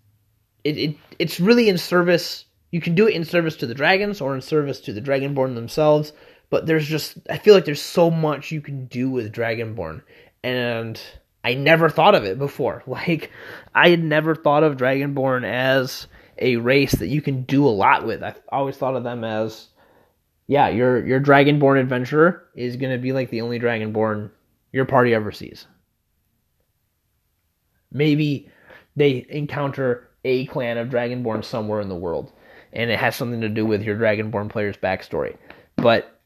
it, 0.63 0.78
it 0.78 0.96
it's 1.19 1.39
really 1.39 1.69
in 1.69 1.78
service 1.78 2.46
you 2.72 2.82
can 2.82 2.96
do 2.96 3.08
it 3.08 3.13
in 3.13 3.26
service 3.26 3.56
to 3.58 3.67
the 3.67 3.74
dragons 3.74 4.22
or 4.22 4.36
in 4.36 4.41
service 4.41 4.80
to 4.82 4.93
the 4.93 5.02
dragonborn 5.02 5.56
themselves 5.56 6.13
but 6.50 6.65
there's 6.65 6.88
just 6.88 7.17
i 7.30 7.38
feel 7.38 7.54
like 7.54 7.65
there's 7.65 7.82
so 7.82 8.12
much 8.12 8.52
you 8.52 8.62
can 8.62 8.86
do 8.88 9.10
with 9.10 9.34
dragonborn 9.34 10.02
and 10.43 11.02
i 11.43 11.54
never 11.54 11.89
thought 11.89 12.15
of 12.15 12.26
it 12.26 12.38
before. 12.38 12.84
Like 12.88 13.32
i 13.74 13.89
had 13.89 14.04
never 14.04 14.36
thought 14.36 14.63
of 14.63 14.78
dragonborn 14.78 15.46
as 15.46 16.08
a 16.38 16.58
race 16.58 16.93
that 16.93 17.08
you 17.08 17.22
can 17.22 17.43
do 17.43 17.67
a 17.67 17.69
lot 17.69 18.08
with. 18.08 18.24
I 18.24 18.34
always 18.50 18.76
thought 18.76 18.96
of 18.96 19.04
them 19.04 19.24
as 19.24 19.67
yeah 20.48 20.67
your 20.67 21.06
your 21.06 21.22
dragonborn 21.22 21.80
adventurer 21.80 22.43
is 22.56 22.76
going 22.76 22.91
to 22.91 22.98
be 22.98 23.13
like 23.13 23.30
the 23.30 23.41
only 23.41 23.60
dragonborn 23.60 24.30
your 24.72 24.86
party 24.86 25.13
ever 25.13 25.32
sees 25.32 25.65
maybe 27.93 28.49
they 28.95 29.25
encounter 29.29 30.10
a 30.25 30.45
clan 30.47 30.77
of 30.77 30.89
Dragonborn 30.89 31.43
somewhere 31.43 31.82
in 31.82 31.89
the 31.89 31.95
world, 31.95 32.32
and 32.73 32.89
it 32.89 32.99
has 32.99 33.15
something 33.15 33.41
to 33.41 33.49
do 33.49 33.65
with 33.65 33.84
your 33.84 33.97
Dragonborn 33.97 34.49
player's 34.49 34.77
backstory. 34.77 35.38
But 35.75 36.19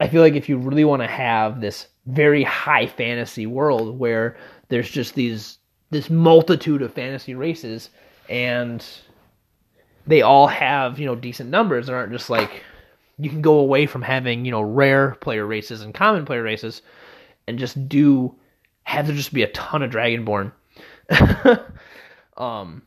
I 0.00 0.08
feel 0.08 0.22
like 0.22 0.34
if 0.34 0.48
you 0.48 0.56
really 0.56 0.84
want 0.84 1.02
to 1.02 1.08
have 1.08 1.60
this 1.60 1.88
very 2.06 2.42
high 2.42 2.86
fantasy 2.86 3.46
world 3.46 3.98
where 3.98 4.36
there's 4.68 4.90
just 4.90 5.14
these 5.14 5.58
this 5.90 6.08
multitude 6.08 6.82
of 6.82 6.92
fantasy 6.92 7.34
races 7.34 7.90
and 8.28 8.84
they 10.06 10.22
all 10.22 10.46
have 10.46 10.98
you 10.98 11.06
know 11.06 11.14
decent 11.14 11.50
numbers 11.50 11.88
and 11.88 11.96
aren't 11.96 12.12
just 12.12 12.30
like 12.30 12.62
you 13.18 13.28
can 13.28 13.42
go 13.42 13.58
away 13.58 13.86
from 13.86 14.02
having 14.02 14.44
you 14.44 14.50
know 14.50 14.62
rare 14.62 15.16
player 15.20 15.46
races 15.46 15.82
and 15.82 15.92
common 15.92 16.24
player 16.24 16.42
races 16.42 16.80
and 17.46 17.58
just 17.58 17.88
do 17.88 18.34
have 18.90 19.06
there 19.06 19.16
just 19.16 19.32
be 19.32 19.42
a 19.42 19.52
ton 19.52 19.82
of 19.82 19.90
dragonborn 19.90 20.52
um, 22.36 22.82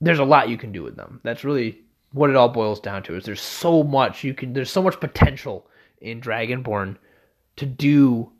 there's 0.00 0.18
a 0.18 0.24
lot 0.24 0.48
you 0.48 0.58
can 0.58 0.72
do 0.72 0.82
with 0.82 0.96
them. 0.96 1.20
That's 1.22 1.44
really 1.44 1.80
what 2.12 2.30
it 2.30 2.36
all 2.36 2.48
boils 2.48 2.80
down 2.80 3.02
to. 3.04 3.16
Is 3.16 3.24
there's 3.24 3.40
so 3.40 3.82
much 3.82 4.24
you 4.24 4.34
can. 4.34 4.52
There's 4.52 4.70
so 4.70 4.82
much 4.82 5.00
potential 5.00 5.68
in 6.00 6.20
Dragonborn 6.20 6.96
to 7.56 7.66
do 7.66 8.32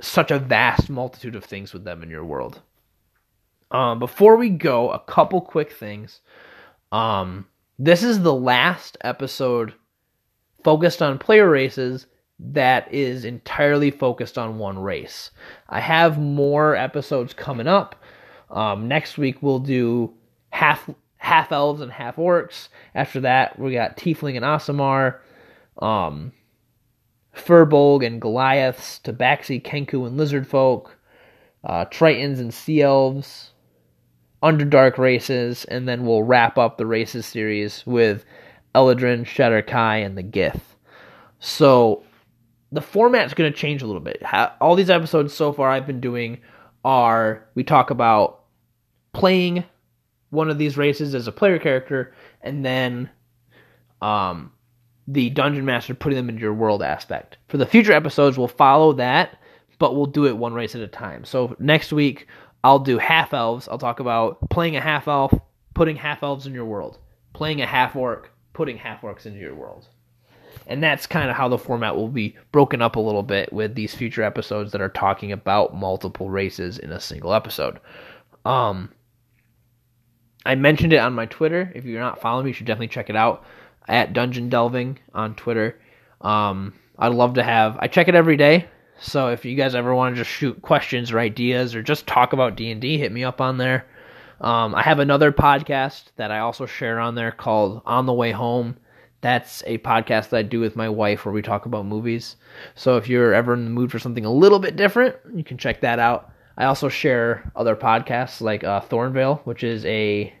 such 0.00 0.30
a 0.30 0.38
vast 0.38 0.90
multitude 0.90 1.36
of 1.36 1.44
things 1.44 1.72
with 1.72 1.84
them 1.84 2.02
in 2.02 2.10
your 2.10 2.24
world. 2.24 2.60
Um, 3.70 3.98
before 3.98 4.36
we 4.36 4.50
go, 4.50 4.90
a 4.90 4.98
couple 4.98 5.40
quick 5.40 5.72
things. 5.72 6.20
Um, 6.90 7.46
this 7.78 8.02
is 8.02 8.20
the 8.20 8.34
last 8.34 8.98
episode 9.00 9.74
focused 10.62 11.00
on 11.00 11.18
player 11.18 11.48
races 11.48 12.06
that 12.44 12.92
is 12.92 13.24
entirely 13.24 13.90
focused 13.90 14.36
on 14.36 14.58
one 14.58 14.78
race. 14.78 15.30
I 15.68 15.80
have 15.80 16.18
more 16.18 16.74
episodes 16.74 17.32
coming 17.34 17.66
up 17.66 18.02
um, 18.52 18.86
next 18.86 19.16
week 19.16 19.42
we'll 19.42 19.58
do 19.58 20.12
half 20.50 20.88
half 21.16 21.50
elves 21.50 21.80
and 21.80 21.90
half 21.90 22.16
orcs. 22.16 22.68
After 22.94 23.20
that, 23.20 23.58
we 23.58 23.72
got 23.72 23.96
tiefling 23.96 24.36
and 24.36 24.44
Aasimar, 24.44 25.18
um, 25.78 26.32
Firbolg 27.34 28.04
and 28.06 28.20
Goliaths, 28.20 29.00
Tabaxi, 29.02 29.62
Kenku 29.62 30.06
and 30.06 30.16
lizard 30.16 30.46
folk, 30.46 30.98
uh, 31.64 31.86
Tritons 31.86 32.38
and 32.38 32.52
sea 32.52 32.82
elves, 32.82 33.52
Underdark 34.42 34.98
races, 34.98 35.64
and 35.66 35.88
then 35.88 36.04
we'll 36.04 36.24
wrap 36.24 36.58
up 36.58 36.76
the 36.76 36.86
races 36.86 37.24
series 37.24 37.86
with 37.86 38.24
Eladrin, 38.74 39.24
Shadar-kai, 39.24 39.98
and 39.98 40.18
the 40.18 40.22
Gith. 40.22 40.60
So 41.38 42.02
the 42.72 42.80
format's 42.80 43.34
going 43.34 43.52
to 43.52 43.56
change 43.56 43.82
a 43.82 43.86
little 43.86 44.00
bit. 44.00 44.22
All 44.60 44.74
these 44.74 44.90
episodes 44.90 45.34
so 45.34 45.52
far 45.52 45.68
I've 45.68 45.86
been 45.86 46.00
doing 46.00 46.40
are 46.84 47.46
we 47.54 47.62
talk 47.62 47.90
about 47.90 48.44
playing 49.12 49.64
one 50.30 50.48
of 50.48 50.56
these 50.56 50.78
races 50.78 51.14
as 51.14 51.26
a 51.26 51.32
player 51.32 51.58
character, 51.58 52.14
and 52.40 52.64
then 52.64 53.10
um, 54.00 54.50
the 55.06 55.28
dungeon 55.28 55.66
master 55.66 55.94
putting 55.94 56.16
them 56.16 56.30
into 56.30 56.40
your 56.40 56.54
world 56.54 56.82
aspect. 56.82 57.36
For 57.48 57.58
the 57.58 57.66
future 57.66 57.92
episodes, 57.92 58.38
we'll 58.38 58.48
follow 58.48 58.94
that, 58.94 59.38
but 59.78 59.94
we'll 59.94 60.06
do 60.06 60.26
it 60.26 60.36
one 60.36 60.54
race 60.54 60.74
at 60.74 60.80
a 60.80 60.88
time. 60.88 61.26
So 61.26 61.54
next 61.58 61.92
week, 61.92 62.26
I'll 62.64 62.78
do 62.78 62.96
half 62.96 63.34
elves. 63.34 63.68
I'll 63.68 63.76
talk 63.76 64.00
about 64.00 64.48
playing 64.48 64.76
a 64.76 64.80
half 64.80 65.06
elf, 65.06 65.34
putting 65.74 65.96
half 65.96 66.22
elves 66.22 66.46
in 66.46 66.54
your 66.54 66.64
world, 66.64 66.98
playing 67.34 67.60
a 67.60 67.66
half 67.66 67.94
orc, 67.94 68.30
putting 68.54 68.78
half 68.78 69.02
orcs 69.02 69.26
into 69.26 69.40
your 69.40 69.54
world. 69.54 69.88
And 70.66 70.82
that's 70.82 71.06
kind 71.06 71.28
of 71.28 71.36
how 71.36 71.48
the 71.48 71.58
format 71.58 71.96
will 71.96 72.08
be 72.08 72.36
broken 72.52 72.80
up 72.82 72.96
a 72.96 73.00
little 73.00 73.22
bit 73.22 73.52
with 73.52 73.74
these 73.74 73.94
future 73.94 74.22
episodes 74.22 74.72
that 74.72 74.80
are 74.80 74.88
talking 74.88 75.32
about 75.32 75.74
multiple 75.74 76.30
races 76.30 76.78
in 76.78 76.92
a 76.92 77.00
single 77.00 77.34
episode. 77.34 77.80
Um, 78.44 78.92
I 80.44 80.54
mentioned 80.54 80.92
it 80.92 80.98
on 80.98 81.14
my 81.14 81.26
Twitter. 81.26 81.72
If 81.74 81.84
you're 81.84 82.00
not 82.00 82.20
following 82.20 82.44
me, 82.44 82.50
you 82.50 82.54
should 82.54 82.66
definitely 82.66 82.88
check 82.88 83.10
it 83.10 83.16
out 83.16 83.44
at 83.88 84.12
Dungeon 84.12 84.48
Delving 84.48 84.98
on 85.14 85.34
Twitter. 85.34 85.80
Um, 86.20 86.74
I'd 86.98 87.12
love 87.12 87.34
to 87.34 87.42
have. 87.42 87.76
I 87.80 87.88
check 87.88 88.08
it 88.08 88.14
every 88.14 88.36
day. 88.36 88.68
So 89.00 89.28
if 89.28 89.44
you 89.44 89.56
guys 89.56 89.74
ever 89.74 89.94
want 89.94 90.14
to 90.14 90.20
just 90.20 90.30
shoot 90.30 90.62
questions 90.62 91.10
or 91.10 91.18
ideas 91.18 91.74
or 91.74 91.82
just 91.82 92.06
talk 92.06 92.32
about 92.32 92.56
D 92.56 92.70
and 92.70 92.80
D, 92.80 92.98
hit 92.98 93.10
me 93.10 93.24
up 93.24 93.40
on 93.40 93.58
there. 93.58 93.86
Um, 94.40 94.74
I 94.74 94.82
have 94.82 94.98
another 94.98 95.32
podcast 95.32 96.04
that 96.16 96.30
I 96.30 96.38
also 96.38 96.66
share 96.66 97.00
on 97.00 97.14
there 97.14 97.32
called 97.32 97.82
On 97.84 98.06
the 98.06 98.12
Way 98.12 98.32
Home. 98.32 98.76
That's 99.22 99.62
a 99.66 99.78
podcast 99.78 100.28
that 100.28 100.36
I 100.36 100.42
do 100.42 100.60
with 100.60 100.76
my 100.76 100.88
wife 100.88 101.24
where 101.24 101.32
we 101.32 101.42
talk 101.42 101.64
about 101.64 101.86
movies. 101.86 102.36
So 102.74 102.96
if 102.96 103.08
you're 103.08 103.32
ever 103.32 103.54
in 103.54 103.64
the 103.64 103.70
mood 103.70 103.90
for 103.90 103.98
something 103.98 104.24
a 104.24 104.32
little 104.32 104.58
bit 104.58 104.76
different, 104.76 105.16
you 105.34 105.44
can 105.44 105.56
check 105.56 105.80
that 105.80 105.98
out. 105.98 106.30
I 106.56 106.66
also 106.66 106.88
share 106.88 107.50
other 107.56 107.76
podcasts 107.76 108.40
like 108.40 108.64
uh, 108.64 108.80
Thornvale, 108.80 109.40
which 109.46 109.64
is 109.64 109.84
a 109.86 110.32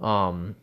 um, 0.00 0.56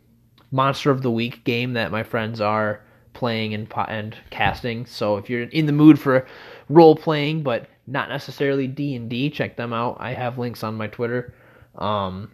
Monster 0.50 0.90
of 0.90 1.02
the 1.02 1.10
Week 1.10 1.42
game 1.44 1.72
that 1.72 1.90
my 1.90 2.02
friends 2.02 2.40
are 2.40 2.82
playing 3.12 3.54
and 3.54 3.72
and 3.88 4.16
casting. 4.30 4.86
So 4.86 5.16
if 5.16 5.28
you're 5.28 5.44
in 5.44 5.66
the 5.66 5.72
mood 5.72 5.98
for 5.98 6.26
role 6.68 6.94
playing 6.94 7.42
but 7.42 7.68
not 7.86 8.08
necessarily 8.08 8.66
D 8.66 8.94
and 8.94 9.08
D, 9.08 9.30
check 9.30 9.56
them 9.56 9.72
out. 9.72 9.96
I 9.98 10.12
have 10.12 10.38
links 10.38 10.62
on 10.62 10.76
my 10.76 10.86
Twitter. 10.86 11.34
Um, 11.76 12.30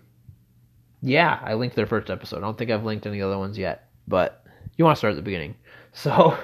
yeah, 1.01 1.41
I 1.43 1.55
linked 1.55 1.77
their 1.77 1.87
first 1.87 2.11
episode. 2.11 2.39
I 2.39 2.41
don't 2.41 2.59
think 2.59 2.71
I've 2.71 2.85
linked 2.85 3.07
any 3.07 3.23
other 3.23 3.39
ones 3.39 3.57
yet, 3.57 3.89
but 4.09 4.45
you 4.77 4.85
want 4.85 4.97
to 4.97 4.99
start 4.99 5.13
at 5.13 5.17
the 5.17 5.23
beginning. 5.23 5.57
So 5.99 6.37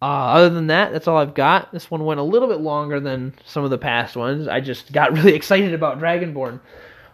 uh, 0.00 0.04
other 0.04 0.48
than 0.48 0.68
that, 0.68 0.92
that's 0.92 1.06
all 1.06 1.18
I've 1.18 1.34
got. 1.34 1.70
This 1.72 1.90
one 1.90 2.06
went 2.06 2.18
a 2.18 2.22
little 2.22 2.48
bit 2.48 2.60
longer 2.60 3.00
than 3.00 3.34
some 3.44 3.64
of 3.64 3.70
the 3.70 3.76
past 3.76 4.16
ones. 4.16 4.48
I 4.48 4.60
just 4.60 4.92
got 4.92 5.12
really 5.16 5.34
excited 5.34 5.74
about 5.74 6.00
Dragonborn. 6.00 6.58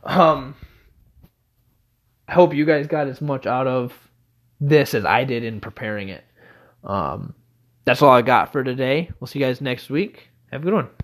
Um, 0.04 0.54
I 2.28 2.32
hope 2.32 2.54
you 2.54 2.64
guys 2.64 2.86
got 2.86 3.08
as 3.08 3.20
much 3.20 3.44
out 3.44 3.66
of 3.66 3.92
this 4.60 4.94
as 4.94 5.04
I 5.04 5.24
did 5.24 5.42
in 5.42 5.60
preparing 5.60 6.10
it. 6.10 6.24
Um, 6.84 7.34
that's 7.84 8.02
all 8.02 8.10
I 8.10 8.22
got 8.22 8.52
for 8.52 8.62
today. 8.62 9.10
We'll 9.18 9.26
see 9.26 9.38
you 9.38 9.44
guys 9.44 9.60
next 9.60 9.90
week. 9.90 10.28
Have 10.52 10.62
a 10.62 10.64
good 10.64 10.74
one. 10.74 10.88